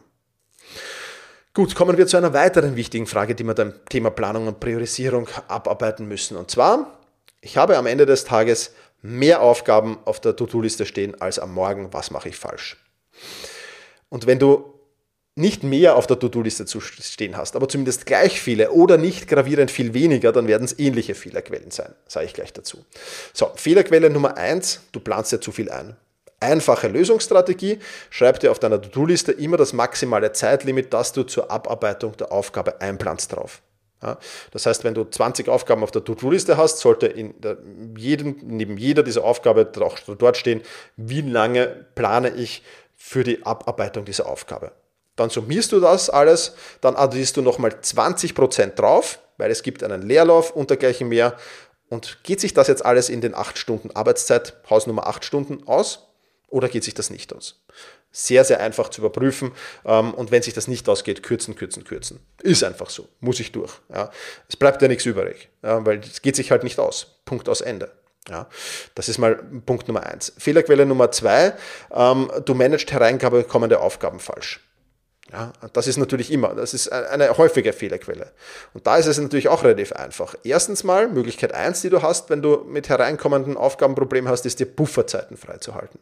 Gut, 1.56 1.74
kommen 1.74 1.98
wir 1.98 2.06
zu 2.06 2.16
einer 2.16 2.34
weiteren 2.34 2.76
wichtigen 2.76 3.08
Frage, 3.08 3.34
die 3.34 3.44
wir 3.44 3.56
beim 3.56 3.74
Thema 3.90 4.12
Planung 4.12 4.48
und 4.48 4.60
Priorisierung 4.60 5.28
abarbeiten 5.48 6.08
müssen. 6.08 6.38
Und 6.38 6.52
zwar, 6.52 7.00
ich 7.42 7.58
habe 7.58 7.76
am 7.78 7.88
Ende 7.88 8.06
des 8.06 8.24
Tages 8.24 8.74
mehr 9.02 9.42
Aufgaben 9.42 9.98
auf 10.06 10.20
der 10.20 10.36
To-Do-Liste 10.36 10.86
stehen 10.86 11.20
als 11.20 11.40
am 11.40 11.54
Morgen. 11.54 11.92
Was 11.92 12.12
mache 12.12 12.30
ich 12.30 12.38
falsch? 12.38 12.78
Und 14.10 14.28
wenn 14.28 14.38
du 14.38 14.80
nicht 15.36 15.64
mehr 15.64 15.96
auf 15.96 16.06
der 16.06 16.20
To-Do-Liste 16.20 16.66
zu 16.66 16.82
stehen 16.82 17.36
hast, 17.36 17.56
aber 17.56 17.68
zumindest 17.68 18.06
gleich 18.06 18.40
viele 18.40 18.72
oder 18.72 18.98
nicht 18.98 19.28
gravierend 19.28 19.72
viel 19.72 19.94
weniger, 19.96 20.32
dann 20.32 20.48
werden 20.48 20.66
es 20.66 20.78
ähnliche 20.78 21.16
Fehlerquellen 21.16 21.72
sein, 21.72 21.96
sage 22.08 22.28
ich 22.28 22.34
gleich 22.34 22.54
dazu. 22.54 22.86
So, 23.34 23.50
Fehlerquelle 23.56 24.10
Nummer 24.12 24.38
eins: 24.38 24.82
du 24.92 25.00
planst 25.00 25.32
dir 25.32 25.40
zu 25.40 25.52
viel 25.52 25.72
ein. 25.72 25.96
Einfache 26.40 26.88
Lösungsstrategie, 26.88 27.80
schreib 28.10 28.40
dir 28.40 28.52
auf 28.52 28.60
deiner 28.60 28.82
To-Do-Liste 28.82 29.34
immer 29.34 29.58
das 29.58 29.74
maximale 29.74 30.32
Zeitlimit, 30.32 30.94
das 30.94 31.12
du 31.12 31.24
zur 31.24 31.52
Abarbeitung 31.52 32.16
der 32.18 32.32
Aufgabe 32.32 32.80
einplanst 32.82 33.36
drauf. 33.36 33.62
Ja, 34.02 34.18
das 34.52 34.66
heißt, 34.66 34.86
wenn 34.86 34.94
du 34.94 35.04
20 35.04 35.50
Aufgaben 35.50 35.84
auf 35.84 35.92
der 35.92 36.06
To-Do-Liste 36.06 36.56
hast, 36.56 36.80
sollte 36.80 37.08
in 37.08 37.34
jedem, 37.98 38.38
neben 38.44 38.78
jeder 38.78 39.04
dieser 39.04 39.26
Aufgabe 39.26 39.70
auch 39.82 40.00
dort 40.00 40.38
stehen, 40.38 40.62
wie 40.96 41.22
lange 41.22 41.86
plane 41.96 42.30
ich 42.30 42.64
für 42.96 43.26
die 43.26 43.46
Abarbeitung 43.46 44.06
dieser 44.06 44.28
Aufgabe. 44.28 44.72
Dann 45.18 45.30
summierst 45.30 45.74
du 45.74 45.82
das 45.82 46.10
alles, 46.10 46.56
dann 46.80 46.96
addierst 46.96 47.36
du 47.36 47.42
nochmal 47.42 47.72
20% 47.72 48.76
drauf, 48.76 49.20
weil 49.38 49.52
es 49.52 49.64
gibt 49.64 49.84
einen 49.84 50.02
Leerlauf 50.02 50.52
und 50.52 50.70
dergleichen 50.70 51.10
mehr. 51.10 51.36
Und 51.90 52.24
geht 52.24 52.40
sich 52.40 52.54
das 52.54 52.68
jetzt 52.68 52.86
alles 52.86 53.10
in 53.10 53.20
den 53.20 53.36
8 53.36 53.58
Stunden 53.58 53.92
Arbeitszeit, 53.92 54.54
Hausnummer 54.70 55.08
8 55.08 55.26
Stunden 55.26 55.68
aus? 55.68 56.09
Oder 56.50 56.68
geht 56.68 56.84
sich 56.84 56.94
das 56.94 57.10
nicht 57.10 57.34
aus? 57.34 57.62
Sehr, 58.12 58.44
sehr 58.44 58.60
einfach 58.60 58.90
zu 58.90 59.02
überprüfen. 59.02 59.52
Ähm, 59.86 60.14
und 60.14 60.32
wenn 60.32 60.42
sich 60.42 60.54
das 60.54 60.68
nicht 60.68 60.88
ausgeht, 60.90 61.24
kürzen, 61.24 61.56
kürzen, 61.56 61.84
kürzen. 61.84 62.20
Ist 62.42 62.64
einfach 62.64 62.90
so. 62.90 63.08
Muss 63.20 63.40
ich 63.40 63.52
durch. 63.52 63.74
Es 64.48 64.56
bleibt 64.56 64.82
ja 64.82 64.88
nichts 64.88 65.06
übrig, 65.06 65.50
weil 65.62 66.00
es 66.00 66.22
geht 66.22 66.36
sich 66.36 66.52
halt 66.52 66.64
nicht 66.64 66.80
aus. 66.80 67.20
Punkt 67.26 67.48
aus 67.50 67.62
Ende. 67.62 67.92
Ja, 68.28 68.48
das 68.96 69.10
ist 69.10 69.18
mal 69.18 69.36
Punkt 69.66 69.88
Nummer 69.88 70.04
eins. 70.06 70.34
Fehlerquelle 70.38 70.86
Nummer 70.86 71.12
zwei, 71.12 71.54
ähm, 71.92 72.30
du 72.46 72.54
managst 72.54 72.92
hereinkommende 72.92 73.80
Aufgaben 73.80 74.20
falsch. 74.20 74.60
Ja, 75.32 75.54
das 75.74 75.86
ist 75.86 75.98
natürlich 75.98 76.32
immer, 76.32 76.56
das 76.56 76.74
ist 76.74 76.92
eine 76.92 77.38
häufige 77.38 77.72
Fehlerquelle. 77.72 78.32
Und 78.74 78.88
da 78.88 78.98
ist 78.98 79.06
es 79.06 79.20
natürlich 79.20 79.48
auch 79.48 79.64
relativ 79.64 79.92
einfach. 79.94 80.34
Erstens 80.44 80.84
mal, 80.84 81.08
Möglichkeit 81.08 81.54
eins, 81.54 81.82
die 81.82 81.90
du 81.90 82.02
hast, 82.02 82.32
wenn 82.32 82.42
du 82.42 82.66
mit 82.68 82.90
hereinkommenden 82.90 83.56
Aufgaben 83.56 83.94
Probleme 83.94 84.30
hast, 84.30 84.48
ist 84.48 84.60
dir 84.60 84.66
Bufferzeiten 84.66 85.38
freizuhalten. 85.38 86.00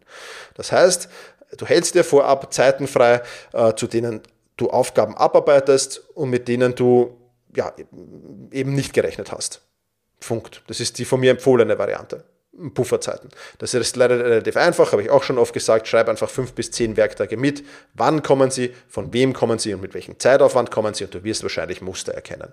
Das 0.56 0.72
heißt, 0.72 1.10
du 1.58 1.66
hältst 1.66 1.96
dir 1.96 2.06
vorab 2.06 2.54
Zeiten 2.54 2.88
frei, 2.88 3.22
äh, 3.52 3.74
zu 3.74 3.88
denen 3.88 4.22
du 4.56 4.70
Aufgaben 4.70 5.16
abarbeitest 5.18 6.04
und 6.13 6.30
mit 6.30 6.48
denen 6.48 6.76
du 6.76 7.18
ja, 7.54 7.74
eben 8.52 8.74
nicht 8.74 8.94
gerechnet 8.94 9.32
hast. 9.34 9.62
Punkt. 10.20 10.63
Das 10.68 10.80
ist 10.80 10.98
die 11.00 11.06
von 11.06 11.20
mir 11.20 11.32
empfohlene 11.32 11.78
Variante. 11.78 12.24
Pufferzeiten. 12.74 13.30
Das 13.60 13.74
ist 13.74 13.96
leider 13.96 14.20
relativ 14.20 14.58
einfach, 14.58 14.91
habe 14.91 15.04
ich 15.04 15.10
auch 15.10 15.24
schon 15.24 15.38
oft 15.38 15.54
gesagt. 15.54 15.88
Schreib 15.88 16.10
einfach 16.10 16.30
fünf 16.30 16.54
bis 16.54 16.72
zehn 16.72 16.98
Werktage 16.98 17.38
mit. 17.38 17.63
Wann 17.93 18.24
kommen 18.24 18.52
sie, 18.52 18.74
von 18.88 19.13
wem 19.13 19.34
kommen 19.34 19.60
sie 19.60 19.74
und 19.74 19.82
mit 19.82 19.93
welchem 19.93 20.20
Zeitaufwand 20.20 20.72
kommen 20.72 20.93
sie 20.93 21.06
und 21.06 21.13
du 21.13 21.24
wirst 21.24 21.43
wahrscheinlich 21.43 21.82
Muster 21.82 22.13
erkennen. 22.13 22.52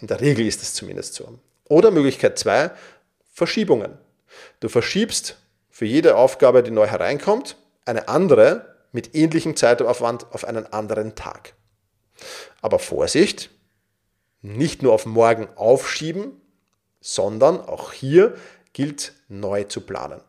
In 0.00 0.06
der 0.06 0.20
Regel 0.20 0.46
ist 0.46 0.62
es 0.62 0.74
zumindest 0.74 1.14
so. 1.14 1.38
Oder 1.64 1.90
Möglichkeit 1.90 2.38
zwei, 2.38 2.72
Verschiebungen. 3.32 3.98
Du 4.60 4.68
verschiebst 4.68 5.36
für 5.70 5.86
jede 5.86 6.16
Aufgabe, 6.16 6.62
die 6.62 6.70
neu 6.70 6.86
hereinkommt, 6.86 7.56
eine 7.84 8.08
andere 8.08 8.74
mit 8.92 9.14
ähnlichem 9.14 9.56
Zeitaufwand 9.56 10.26
auf 10.32 10.44
einen 10.44 10.66
anderen 10.72 11.14
Tag. 11.14 11.54
Aber 12.60 12.78
Vorsicht, 12.78 13.50
nicht 14.42 14.82
nur 14.82 14.92
auf 14.92 15.06
morgen 15.06 15.48
aufschieben, 15.56 16.40
sondern 17.00 17.60
auch 17.60 17.92
hier 17.92 18.34
gilt 18.72 19.12
neu 19.28 19.64
zu 19.64 19.80
planen. 19.80 20.20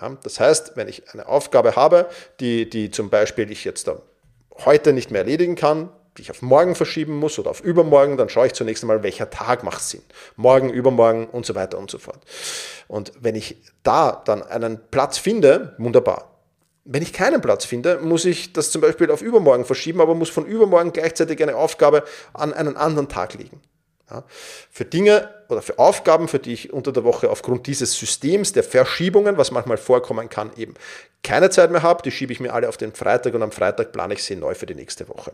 Ja, 0.00 0.16
das 0.22 0.40
heißt, 0.40 0.72
wenn 0.76 0.88
ich 0.88 1.10
eine 1.12 1.26
Aufgabe 1.26 1.76
habe, 1.76 2.08
die, 2.40 2.68
die 2.68 2.90
zum 2.90 3.10
Beispiel 3.10 3.50
ich 3.50 3.64
jetzt 3.64 3.90
heute 4.64 4.92
nicht 4.92 5.10
mehr 5.10 5.22
erledigen 5.22 5.54
kann, 5.54 5.90
die 6.16 6.22
ich 6.22 6.30
auf 6.30 6.42
morgen 6.42 6.74
verschieben 6.74 7.16
muss 7.16 7.38
oder 7.38 7.50
auf 7.50 7.62
übermorgen, 7.62 8.16
dann 8.16 8.28
schaue 8.28 8.46
ich 8.46 8.52
zunächst 8.52 8.84
einmal, 8.84 9.02
welcher 9.02 9.30
Tag 9.30 9.62
macht 9.62 9.82
Sinn. 9.82 10.02
Morgen, 10.36 10.68
übermorgen 10.68 11.26
und 11.26 11.46
so 11.46 11.54
weiter 11.54 11.78
und 11.78 11.90
so 11.90 11.98
fort. 11.98 12.18
Und 12.86 13.12
wenn 13.20 13.34
ich 13.34 13.56
da 13.82 14.22
dann 14.24 14.42
einen 14.42 14.78
Platz 14.90 15.18
finde, 15.18 15.74
wunderbar. 15.78 16.28
Wenn 16.84 17.02
ich 17.02 17.12
keinen 17.12 17.40
Platz 17.40 17.64
finde, 17.64 17.98
muss 17.98 18.24
ich 18.24 18.52
das 18.52 18.72
zum 18.72 18.82
Beispiel 18.82 19.10
auf 19.10 19.22
übermorgen 19.22 19.64
verschieben, 19.64 20.00
aber 20.00 20.14
muss 20.14 20.30
von 20.30 20.44
übermorgen 20.44 20.92
gleichzeitig 20.92 21.40
eine 21.42 21.56
Aufgabe 21.56 22.02
an 22.34 22.52
einen 22.52 22.76
anderen 22.76 23.08
Tag 23.08 23.34
liegen. 23.34 23.60
Für 24.70 24.84
Dinge 24.84 25.28
oder 25.48 25.62
für 25.62 25.78
Aufgaben, 25.78 26.28
für 26.28 26.38
die 26.38 26.52
ich 26.52 26.72
unter 26.72 26.92
der 26.92 27.04
Woche 27.04 27.30
aufgrund 27.30 27.66
dieses 27.66 27.94
Systems 27.98 28.52
der 28.52 28.64
Verschiebungen, 28.64 29.36
was 29.36 29.50
manchmal 29.50 29.76
vorkommen 29.76 30.28
kann, 30.28 30.50
eben 30.56 30.74
keine 31.22 31.50
Zeit 31.50 31.70
mehr 31.70 31.82
habe, 31.82 32.02
die 32.02 32.10
schiebe 32.10 32.32
ich 32.32 32.40
mir 32.40 32.52
alle 32.52 32.68
auf 32.68 32.76
den 32.76 32.92
Freitag 32.92 33.34
und 33.34 33.42
am 33.42 33.52
Freitag 33.52 33.92
plane 33.92 34.14
ich 34.14 34.24
sie 34.24 34.36
neu 34.36 34.54
für 34.54 34.66
die 34.66 34.74
nächste 34.74 35.08
Woche. 35.08 35.32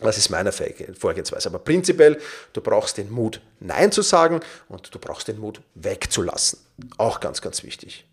Das 0.00 0.16
ist 0.16 0.30
meine 0.30 0.52
Vorgehensweise. 0.52 1.48
Aber 1.48 1.58
prinzipiell, 1.58 2.18
du 2.52 2.60
brauchst 2.60 2.98
den 2.98 3.10
Mut, 3.10 3.40
Nein 3.58 3.90
zu 3.90 4.02
sagen 4.02 4.40
und 4.68 4.94
du 4.94 4.98
brauchst 4.98 5.26
den 5.26 5.38
Mut, 5.38 5.60
wegzulassen. 5.74 6.60
Auch 6.98 7.18
ganz, 7.18 7.42
ganz 7.42 7.64
wichtig. 7.64 8.06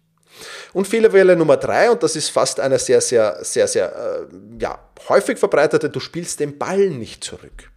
Und 0.73 0.87
Fehlerwelle 0.87 1.35
Nummer 1.35 1.57
drei, 1.57 1.89
und 1.91 2.03
das 2.03 2.15
ist 2.15 2.29
fast 2.29 2.59
eine 2.59 2.79
sehr, 2.79 3.01
sehr, 3.01 3.43
sehr, 3.43 3.67
sehr 3.67 3.95
äh, 3.95 4.25
ja, 4.59 4.79
häufig 5.07 5.37
verbreitete, 5.37 5.89
du 5.89 5.99
spielst 5.99 6.39
den 6.39 6.57
Ball 6.57 6.89
nicht 6.89 7.23
zurück. 7.23 7.71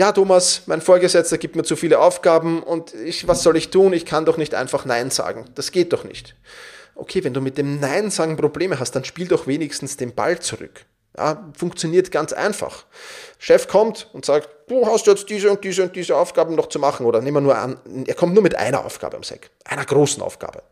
Ja, 0.00 0.12
Thomas, 0.12 0.62
mein 0.64 0.80
Vorgesetzter 0.80 1.36
gibt 1.36 1.56
mir 1.56 1.62
zu 1.62 1.76
viele 1.76 1.98
Aufgaben 1.98 2.62
und 2.62 2.94
ich, 2.94 3.28
was 3.28 3.42
soll 3.42 3.58
ich 3.58 3.68
tun? 3.68 3.92
Ich 3.92 4.06
kann 4.06 4.24
doch 4.24 4.38
nicht 4.38 4.54
einfach 4.54 4.86
Nein 4.86 5.10
sagen. 5.10 5.44
Das 5.56 5.72
geht 5.72 5.92
doch 5.92 6.04
nicht. 6.04 6.36
Okay, 6.94 7.22
wenn 7.22 7.34
du 7.34 7.42
mit 7.42 7.58
dem 7.58 7.80
Nein 7.80 8.10
sagen 8.10 8.38
Probleme 8.38 8.80
hast, 8.80 8.92
dann 8.92 9.04
spiel 9.04 9.28
doch 9.28 9.46
wenigstens 9.46 9.98
den 9.98 10.14
Ball 10.14 10.38
zurück. 10.38 10.86
Ja, 11.18 11.46
funktioniert 11.54 12.10
ganz 12.10 12.32
einfach. 12.32 12.86
Chef 13.38 13.68
kommt 13.68 14.08
und 14.14 14.24
sagt, 14.24 14.48
du 14.68 14.86
hast 14.86 15.06
jetzt 15.06 15.28
diese 15.28 15.50
und 15.50 15.62
diese 15.64 15.82
und 15.82 15.94
diese 15.94 16.16
Aufgaben 16.16 16.54
noch 16.54 16.70
zu 16.70 16.78
machen. 16.78 17.04
Oder 17.04 17.20
nehmen 17.20 17.36
wir 17.36 17.40
nur 17.42 17.58
an, 17.58 17.78
er 18.06 18.14
kommt 18.14 18.32
nur 18.32 18.42
mit 18.42 18.54
einer 18.54 18.86
Aufgabe 18.86 19.18
am 19.18 19.22
Sack, 19.22 19.50
einer 19.66 19.84
großen 19.84 20.22
Aufgabe. 20.22 20.62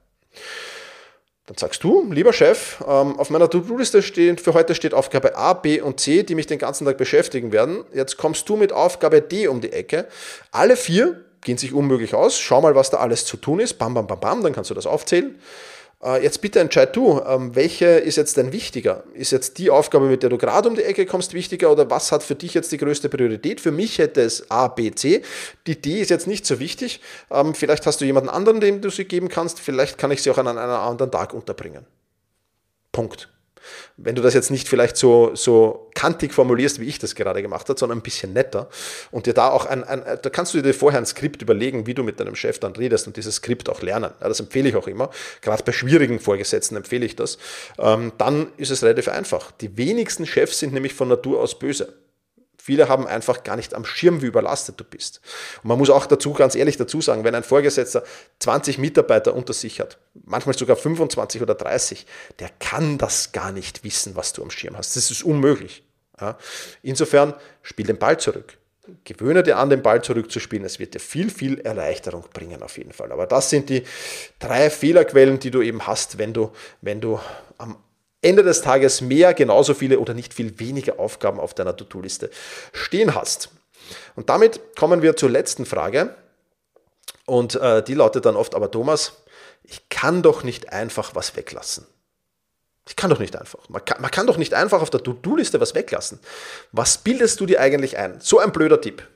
Dann 1.48 1.56
sagst 1.56 1.82
du, 1.82 2.06
lieber 2.12 2.34
Chef, 2.34 2.84
ähm, 2.86 3.18
auf 3.18 3.30
meiner 3.30 3.48
To-Do-Liste 3.48 4.02
steht, 4.02 4.42
für 4.42 4.52
heute 4.52 4.74
steht 4.74 4.92
Aufgabe 4.92 5.34
A, 5.34 5.54
B 5.54 5.80
und 5.80 5.98
C, 5.98 6.22
die 6.22 6.34
mich 6.34 6.46
den 6.46 6.58
ganzen 6.58 6.84
Tag 6.84 6.98
beschäftigen 6.98 7.52
werden. 7.52 7.84
Jetzt 7.94 8.18
kommst 8.18 8.46
du 8.50 8.56
mit 8.56 8.70
Aufgabe 8.70 9.22
D 9.22 9.48
um 9.48 9.62
die 9.62 9.72
Ecke. 9.72 10.06
Alle 10.52 10.76
vier 10.76 11.24
gehen 11.40 11.56
sich 11.56 11.72
unmöglich 11.72 12.14
aus. 12.14 12.38
Schau 12.38 12.60
mal, 12.60 12.74
was 12.74 12.90
da 12.90 12.98
alles 12.98 13.24
zu 13.24 13.38
tun 13.38 13.60
ist. 13.60 13.78
Bam, 13.78 13.94
bam, 13.94 14.06
bam, 14.06 14.20
bam, 14.20 14.42
dann 14.42 14.52
kannst 14.52 14.68
du 14.68 14.74
das 14.74 14.86
aufzählen. 14.86 15.40
Äh, 16.02 16.22
jetzt 16.22 16.40
bitte 16.40 16.60
entscheid 16.60 16.94
du, 16.94 17.20
ähm, 17.26 17.54
welche 17.56 17.86
ist 17.86 18.16
jetzt 18.16 18.36
denn 18.36 18.52
wichtiger? 18.52 19.02
Ist 19.14 19.32
jetzt 19.32 19.58
die 19.58 19.70
Aufgabe, 19.70 20.06
mit 20.06 20.22
der 20.22 20.30
du 20.30 20.38
gerade 20.38 20.68
um 20.68 20.76
die 20.76 20.82
Ecke 20.82 21.06
kommst, 21.06 21.34
wichtiger 21.34 21.72
oder 21.72 21.90
was 21.90 22.12
hat 22.12 22.22
für 22.22 22.36
dich 22.36 22.54
jetzt 22.54 22.70
die 22.70 22.76
größte 22.76 23.08
Priorität? 23.08 23.60
Für 23.60 23.72
mich 23.72 23.98
hätte 23.98 24.20
es 24.20 24.48
A, 24.50 24.68
B, 24.68 24.92
C. 24.92 25.22
Die 25.66 25.80
D 25.80 26.00
ist 26.00 26.10
jetzt 26.10 26.26
nicht 26.26 26.46
so 26.46 26.60
wichtig. 26.60 27.00
Ähm, 27.30 27.54
vielleicht 27.54 27.84
hast 27.86 28.00
du 28.00 28.04
jemanden 28.04 28.28
anderen, 28.28 28.60
dem 28.60 28.80
du 28.80 28.90
sie 28.90 29.06
geben 29.06 29.28
kannst. 29.28 29.58
Vielleicht 29.58 29.98
kann 29.98 30.10
ich 30.10 30.22
sie 30.22 30.30
auch 30.30 30.38
an 30.38 30.46
einem 30.46 30.58
anderen 30.60 31.10
Tag 31.10 31.34
unterbringen. 31.34 31.84
Punkt. 32.92 33.28
Wenn 33.96 34.14
du 34.14 34.22
das 34.22 34.34
jetzt 34.34 34.50
nicht 34.50 34.68
vielleicht 34.68 34.96
so, 34.96 35.34
so 35.34 35.90
kantig 35.94 36.32
formulierst, 36.32 36.80
wie 36.80 36.86
ich 36.86 36.98
das 36.98 37.14
gerade 37.14 37.42
gemacht 37.42 37.68
habe, 37.68 37.78
sondern 37.78 37.98
ein 37.98 38.02
bisschen 38.02 38.32
netter 38.32 38.68
und 39.10 39.26
dir 39.26 39.34
da 39.34 39.50
auch 39.50 39.66
ein, 39.66 39.84
ein, 39.84 40.02
da 40.20 40.30
kannst 40.30 40.54
du 40.54 40.62
dir 40.62 40.74
vorher 40.74 41.00
ein 41.00 41.06
Skript 41.06 41.42
überlegen, 41.42 41.86
wie 41.86 41.94
du 41.94 42.02
mit 42.02 42.20
deinem 42.20 42.34
Chef 42.34 42.58
dann 42.58 42.72
redest 42.72 43.06
und 43.06 43.16
dieses 43.16 43.36
Skript 43.36 43.68
auch 43.68 43.82
lernen. 43.82 44.10
Ja, 44.20 44.28
das 44.28 44.40
empfehle 44.40 44.68
ich 44.68 44.76
auch 44.76 44.86
immer. 44.86 45.10
Gerade 45.40 45.62
bei 45.62 45.72
schwierigen 45.72 46.20
Vorgesetzten 46.20 46.76
empfehle 46.76 47.06
ich 47.06 47.16
das. 47.16 47.38
Ähm, 47.78 48.12
dann 48.18 48.52
ist 48.56 48.70
es 48.70 48.82
relativ 48.82 49.08
einfach. 49.08 49.50
Die 49.52 49.76
wenigsten 49.76 50.26
Chefs 50.26 50.58
sind 50.58 50.72
nämlich 50.72 50.94
von 50.94 51.08
Natur 51.08 51.40
aus 51.40 51.58
böse. 51.58 51.94
Viele 52.68 52.90
haben 52.90 53.06
einfach 53.06 53.44
gar 53.44 53.56
nicht 53.56 53.72
am 53.72 53.86
Schirm, 53.86 54.20
wie 54.20 54.26
überlastet 54.26 54.78
du 54.78 54.84
bist. 54.84 55.22
Und 55.62 55.70
man 55.70 55.78
muss 55.78 55.88
auch 55.88 56.04
dazu, 56.04 56.34
ganz 56.34 56.54
ehrlich 56.54 56.76
dazu 56.76 57.00
sagen, 57.00 57.24
wenn 57.24 57.34
ein 57.34 57.42
Vorgesetzter 57.42 58.02
20 58.40 58.76
Mitarbeiter 58.76 59.34
unter 59.34 59.54
sich 59.54 59.80
hat, 59.80 59.96
manchmal 60.26 60.54
sogar 60.54 60.76
25 60.76 61.40
oder 61.40 61.54
30, 61.54 62.04
der 62.40 62.50
kann 62.58 62.98
das 62.98 63.32
gar 63.32 63.52
nicht 63.52 63.84
wissen, 63.84 64.16
was 64.16 64.34
du 64.34 64.42
am 64.42 64.50
Schirm 64.50 64.76
hast. 64.76 64.96
Das 64.96 65.10
ist 65.10 65.22
unmöglich. 65.22 65.82
Ja. 66.20 66.36
Insofern 66.82 67.32
spiel 67.62 67.86
den 67.86 67.96
Ball 67.96 68.20
zurück. 68.20 68.58
Gewöhne 69.04 69.42
dir 69.42 69.56
an, 69.56 69.70
den 69.70 69.80
Ball 69.80 70.04
zurückzuspielen. 70.04 70.66
Es 70.66 70.78
wird 70.78 70.92
dir 70.92 71.00
viel, 71.00 71.30
viel 71.30 71.60
Erleichterung 71.60 72.26
bringen, 72.34 72.62
auf 72.62 72.76
jeden 72.76 72.92
Fall. 72.92 73.12
Aber 73.12 73.26
das 73.26 73.48
sind 73.48 73.70
die 73.70 73.82
drei 74.40 74.68
Fehlerquellen, 74.68 75.38
die 75.38 75.50
du 75.50 75.62
eben 75.62 75.86
hast, 75.86 76.18
wenn 76.18 76.34
du, 76.34 76.52
wenn 76.82 77.00
du 77.00 77.18
am 77.56 77.78
Ende 78.20 78.42
des 78.42 78.62
Tages 78.62 79.00
mehr, 79.00 79.32
genauso 79.34 79.74
viele 79.74 79.98
oder 79.98 80.14
nicht 80.14 80.34
viel 80.34 80.58
weniger 80.58 80.98
Aufgaben 80.98 81.38
auf 81.38 81.54
deiner 81.54 81.76
To-Do-Liste 81.76 82.30
stehen 82.72 83.14
hast. 83.14 83.50
Und 84.16 84.28
damit 84.28 84.74
kommen 84.76 85.02
wir 85.02 85.16
zur 85.16 85.30
letzten 85.30 85.66
Frage. 85.66 86.14
Und 87.26 87.54
äh, 87.54 87.82
die 87.82 87.94
lautet 87.94 88.26
dann 88.26 88.36
oft, 88.36 88.54
aber 88.54 88.70
Thomas, 88.70 89.12
ich 89.62 89.88
kann 89.88 90.22
doch 90.22 90.42
nicht 90.42 90.72
einfach 90.72 91.14
was 91.14 91.36
weglassen. 91.36 91.86
Ich 92.88 92.96
kann 92.96 93.10
doch 93.10 93.18
nicht 93.18 93.36
einfach. 93.36 93.68
Man 93.68 93.84
kann, 93.84 94.00
man 94.00 94.10
kann 94.10 94.26
doch 94.26 94.38
nicht 94.38 94.54
einfach 94.54 94.80
auf 94.80 94.90
der 94.90 95.02
To-Do-Liste 95.02 95.60
was 95.60 95.74
weglassen. 95.74 96.18
Was 96.72 96.98
bildest 96.98 97.38
du 97.38 97.46
dir 97.46 97.60
eigentlich 97.60 97.98
ein? 97.98 98.18
So 98.20 98.38
ein 98.38 98.50
blöder 98.50 98.80
Tipp. 98.80 99.06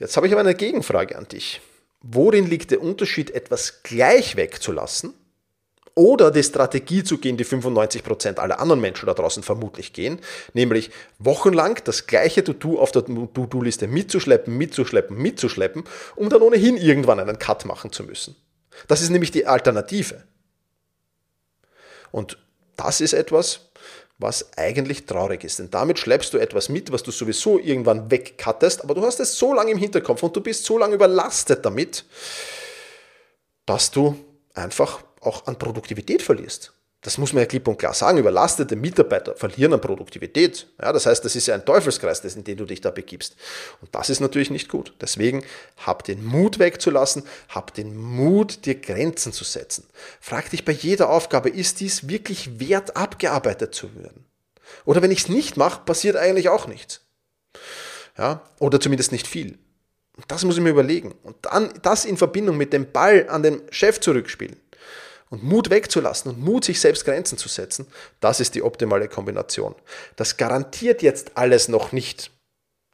Jetzt 0.00 0.16
habe 0.16 0.26
ich 0.26 0.32
aber 0.32 0.40
eine 0.40 0.56
Gegenfrage 0.56 1.16
an 1.16 1.28
dich. 1.28 1.60
Worin 2.02 2.46
liegt 2.46 2.72
der 2.72 2.82
Unterschied, 2.82 3.30
etwas 3.30 3.82
gleich 3.84 4.36
wegzulassen 4.36 5.14
oder 5.94 6.30
die 6.30 6.42
Strategie 6.42 7.04
zu 7.04 7.18
gehen, 7.18 7.36
die 7.36 7.44
95% 7.44 8.38
aller 8.38 8.58
anderen 8.58 8.80
Menschen 8.80 9.06
da 9.06 9.14
draußen 9.14 9.42
vermutlich 9.42 9.92
gehen, 9.92 10.18
nämlich 10.52 10.90
wochenlang 11.18 11.80
das 11.84 12.06
gleiche 12.06 12.42
To-Do 12.42 12.80
auf 12.80 12.90
der 12.90 13.04
To-Do-Liste 13.04 13.86
mitzuschleppen, 13.86 14.56
mitzuschleppen, 14.56 15.16
mitzuschleppen, 15.16 15.84
um 16.16 16.28
dann 16.28 16.42
ohnehin 16.42 16.76
irgendwann 16.76 17.20
einen 17.20 17.38
Cut 17.38 17.64
machen 17.64 17.92
zu 17.92 18.02
müssen. 18.02 18.34
Das 18.88 19.02
ist 19.02 19.10
nämlich 19.10 19.30
die 19.30 19.46
Alternative. 19.46 20.24
Und 22.10 22.38
das 22.76 23.00
ist 23.00 23.12
etwas, 23.12 23.60
was 24.18 24.56
eigentlich 24.56 25.06
traurig 25.06 25.44
ist. 25.44 25.58
Denn 25.58 25.70
damit 25.70 25.98
schleppst 25.98 26.32
du 26.34 26.38
etwas 26.38 26.68
mit, 26.68 26.92
was 26.92 27.02
du 27.02 27.10
sowieso 27.10 27.58
irgendwann 27.58 28.10
wegcuttest, 28.10 28.82
aber 28.82 28.94
du 28.94 29.02
hast 29.02 29.20
es 29.20 29.36
so 29.36 29.52
lange 29.52 29.72
im 29.72 29.78
Hinterkopf 29.78 30.22
und 30.22 30.34
du 30.34 30.40
bist 30.40 30.64
so 30.64 30.78
lange 30.78 30.94
überlastet 30.94 31.64
damit, 31.64 32.04
dass 33.66 33.90
du 33.90 34.16
einfach 34.54 35.02
auch 35.26 35.46
an 35.46 35.58
Produktivität 35.58 36.22
verlierst. 36.22 36.72
Das 37.04 37.18
muss 37.18 37.34
man 37.34 37.42
ja 37.42 37.46
klipp 37.46 37.68
und 37.68 37.78
klar 37.78 37.92
sagen. 37.92 38.16
Überlastete 38.16 38.76
Mitarbeiter 38.76 39.36
verlieren 39.36 39.74
an 39.74 39.80
Produktivität. 39.80 40.66
Ja, 40.80 40.90
das 40.90 41.04
heißt, 41.04 41.22
das 41.22 41.36
ist 41.36 41.46
ja 41.46 41.54
ein 41.54 41.66
Teufelskreis, 41.66 42.24
in 42.24 42.44
den 42.44 42.56
du 42.56 42.64
dich 42.64 42.80
da 42.80 42.90
begibst. 42.90 43.36
Und 43.82 43.94
das 43.94 44.08
ist 44.08 44.20
natürlich 44.20 44.50
nicht 44.50 44.70
gut. 44.70 44.94
Deswegen 45.02 45.44
hab 45.84 46.04
den 46.04 46.24
Mut 46.24 46.58
wegzulassen, 46.58 47.24
hab 47.50 47.74
den 47.74 47.94
Mut, 47.94 48.64
dir 48.64 48.76
Grenzen 48.76 49.34
zu 49.34 49.44
setzen. 49.44 49.84
Frag 50.18 50.48
dich 50.48 50.64
bei 50.64 50.72
jeder 50.72 51.10
Aufgabe, 51.10 51.50
ist 51.50 51.80
dies 51.80 52.08
wirklich 52.08 52.58
wert, 52.58 52.96
abgearbeitet 52.96 53.74
zu 53.74 53.94
werden? 53.94 54.24
Oder 54.86 55.02
wenn 55.02 55.10
ich 55.10 55.20
es 55.20 55.28
nicht 55.28 55.58
mache, 55.58 55.82
passiert 55.84 56.16
eigentlich 56.16 56.48
auch 56.48 56.66
nichts. 56.66 57.02
Ja, 58.16 58.48
oder 58.60 58.80
zumindest 58.80 59.12
nicht 59.12 59.26
viel. 59.26 59.58
Das 60.26 60.42
muss 60.42 60.56
ich 60.56 60.62
mir 60.62 60.70
überlegen. 60.70 61.12
Und 61.22 61.36
dann 61.42 61.70
das 61.82 62.06
in 62.06 62.16
Verbindung 62.16 62.56
mit 62.56 62.72
dem 62.72 62.90
Ball 62.92 63.28
an 63.28 63.42
den 63.42 63.60
Chef 63.70 64.00
zurückspielen 64.00 64.56
und 65.30 65.42
Mut 65.42 65.70
wegzulassen 65.70 66.30
und 66.30 66.40
Mut, 66.40 66.64
sich 66.64 66.80
selbst 66.80 67.04
Grenzen 67.04 67.38
zu 67.38 67.48
setzen, 67.48 67.86
das 68.20 68.40
ist 68.40 68.54
die 68.54 68.62
optimale 68.62 69.08
Kombination. 69.08 69.74
Das 70.16 70.36
garantiert 70.36 71.02
jetzt 71.02 71.32
alles 71.36 71.68
noch 71.68 71.92
nicht, 71.92 72.30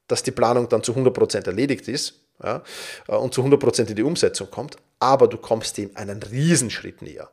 dass 0.08 0.22
die 0.22 0.30
Planung 0.30 0.68
dann 0.68 0.82
zu 0.82 0.92
100% 0.92 1.46
erledigt 1.46 1.88
ist 1.88 2.14
ja, 2.42 2.62
und 3.06 3.34
zu 3.34 3.42
100% 3.42 3.88
in 3.88 3.96
die 3.96 4.02
Umsetzung 4.02 4.50
kommt, 4.50 4.76
aber 4.98 5.28
du 5.28 5.36
kommst 5.36 5.76
dem 5.76 5.96
einen 5.96 6.22
Riesenschritt 6.22 7.02
näher. 7.02 7.30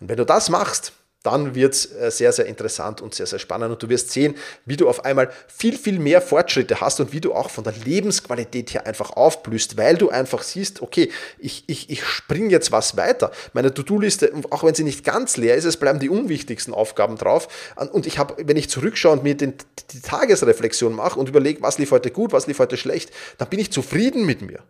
Und 0.00 0.08
wenn 0.08 0.16
du 0.16 0.24
das 0.24 0.48
machst, 0.48 0.92
dann 1.22 1.54
wird 1.54 1.74
es 1.74 1.92
äh, 1.92 2.10
sehr, 2.10 2.32
sehr 2.32 2.46
interessant 2.46 3.02
und 3.02 3.14
sehr, 3.14 3.26
sehr 3.26 3.38
spannend. 3.38 3.72
Und 3.72 3.82
du 3.82 3.88
wirst 3.90 4.10
sehen, 4.10 4.34
wie 4.64 4.76
du 4.76 4.88
auf 4.88 5.04
einmal 5.04 5.30
viel, 5.48 5.76
viel 5.76 5.98
mehr 5.98 6.22
Fortschritte 6.22 6.80
hast 6.80 6.98
und 6.98 7.12
wie 7.12 7.20
du 7.20 7.34
auch 7.34 7.50
von 7.50 7.62
der 7.62 7.74
Lebensqualität 7.84 8.72
her 8.72 8.86
einfach 8.86 9.10
aufblühst, 9.10 9.76
weil 9.76 9.96
du 9.98 10.08
einfach 10.08 10.42
siehst, 10.42 10.80
okay, 10.80 11.10
ich, 11.38 11.64
ich, 11.66 11.90
ich 11.90 12.04
springe 12.04 12.50
jetzt 12.50 12.72
was 12.72 12.96
weiter. 12.96 13.32
Meine 13.52 13.74
To-Do-Liste, 13.74 14.32
auch 14.48 14.64
wenn 14.64 14.74
sie 14.74 14.84
nicht 14.84 15.04
ganz 15.04 15.36
leer 15.36 15.56
ist, 15.56 15.66
es 15.66 15.76
bleiben 15.76 15.98
die 15.98 16.08
unwichtigsten 16.08 16.72
Aufgaben 16.72 17.18
drauf. 17.18 17.48
Und 17.92 18.06
ich 18.06 18.18
habe, 18.18 18.36
wenn 18.46 18.56
ich 18.56 18.70
zurückschaue 18.70 19.12
und 19.12 19.22
mir 19.22 19.36
den, 19.36 19.54
die 19.90 20.00
Tagesreflexion 20.00 20.94
mache 20.94 21.20
und 21.20 21.28
überlege, 21.28 21.60
was 21.60 21.76
lief 21.78 21.90
heute 21.90 22.10
gut, 22.10 22.32
was 22.32 22.46
lief 22.46 22.58
heute 22.58 22.78
schlecht, 22.78 23.10
dann 23.36 23.48
bin 23.50 23.58
ich 23.58 23.70
zufrieden 23.70 24.24
mit 24.24 24.40
mir. 24.40 24.60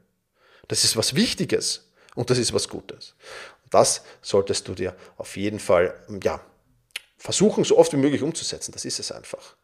Das 0.66 0.82
ist 0.82 0.96
was 0.96 1.14
Wichtiges 1.14 1.90
und 2.16 2.30
das 2.30 2.38
ist 2.38 2.52
was 2.52 2.68
Gutes. 2.68 3.14
Das 3.70 4.02
solltest 4.22 4.68
du 4.68 4.74
dir 4.74 4.94
auf 5.16 5.36
jeden 5.36 5.60
Fall 5.60 5.94
ja, 6.22 6.40
versuchen, 7.16 7.64
so 7.64 7.78
oft 7.78 7.92
wie 7.92 7.98
möglich 7.98 8.22
umzusetzen. 8.22 8.72
Das 8.72 8.84
ist 8.84 8.98
es 8.98 9.12
einfach. 9.12 9.56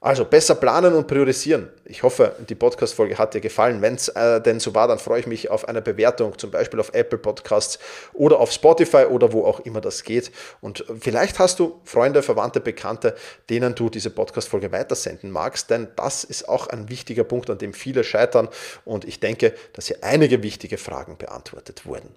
Also 0.00 0.26
besser 0.26 0.54
planen 0.54 0.92
und 0.92 1.06
priorisieren. 1.06 1.70
Ich 1.86 2.02
hoffe, 2.02 2.36
die 2.48 2.54
Podcast-Folge 2.54 3.16
hat 3.16 3.32
dir 3.32 3.40
gefallen. 3.40 3.80
Wenn 3.80 3.94
es 3.94 4.08
äh, 4.08 4.42
denn 4.42 4.60
so 4.60 4.74
war, 4.74 4.86
dann 4.88 4.98
freue 4.98 5.20
ich 5.20 5.26
mich 5.26 5.50
auf 5.50 5.68
eine 5.68 5.80
Bewertung, 5.80 6.38
zum 6.38 6.50
Beispiel 6.50 6.80
auf 6.80 6.90
Apple 6.92 7.18
Podcasts 7.18 7.78
oder 8.12 8.38
auf 8.38 8.52
Spotify 8.52 9.06
oder 9.06 9.32
wo 9.32 9.44
auch 9.44 9.60
immer 9.60 9.80
das 9.80 10.04
geht. 10.04 10.30
Und 10.60 10.84
vielleicht 11.00 11.38
hast 11.38 11.58
du 11.60 11.80
Freunde, 11.84 12.22
Verwandte, 12.22 12.60
Bekannte, 12.60 13.16
denen 13.48 13.74
du 13.74 13.88
diese 13.88 14.10
Podcast-Folge 14.10 14.70
weitersenden 14.70 15.30
magst, 15.30 15.70
denn 15.70 15.88
das 15.96 16.24
ist 16.24 16.46
auch 16.46 16.66
ein 16.66 16.90
wichtiger 16.90 17.24
Punkt, 17.24 17.48
an 17.48 17.58
dem 17.58 17.72
viele 17.72 18.04
scheitern. 18.04 18.48
Und 18.84 19.06
ich 19.06 19.18
denke, 19.18 19.54
dass 19.72 19.86
hier 19.86 19.98
einige 20.02 20.42
wichtige 20.42 20.76
Fragen 20.76 21.16
beantwortet 21.16 21.86
wurden. 21.86 22.14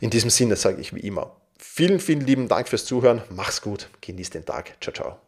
In 0.00 0.10
diesem 0.10 0.30
Sinne 0.30 0.56
sage 0.56 0.80
ich 0.80 0.94
wie 0.94 1.00
immer, 1.00 1.36
vielen, 1.58 2.00
vielen 2.00 2.20
lieben 2.20 2.48
Dank 2.48 2.68
fürs 2.68 2.84
Zuhören. 2.84 3.22
Mach's 3.30 3.62
gut, 3.62 3.88
genieß 4.00 4.30
den 4.30 4.44
Tag. 4.44 4.76
Ciao, 4.80 4.92
ciao. 4.92 5.18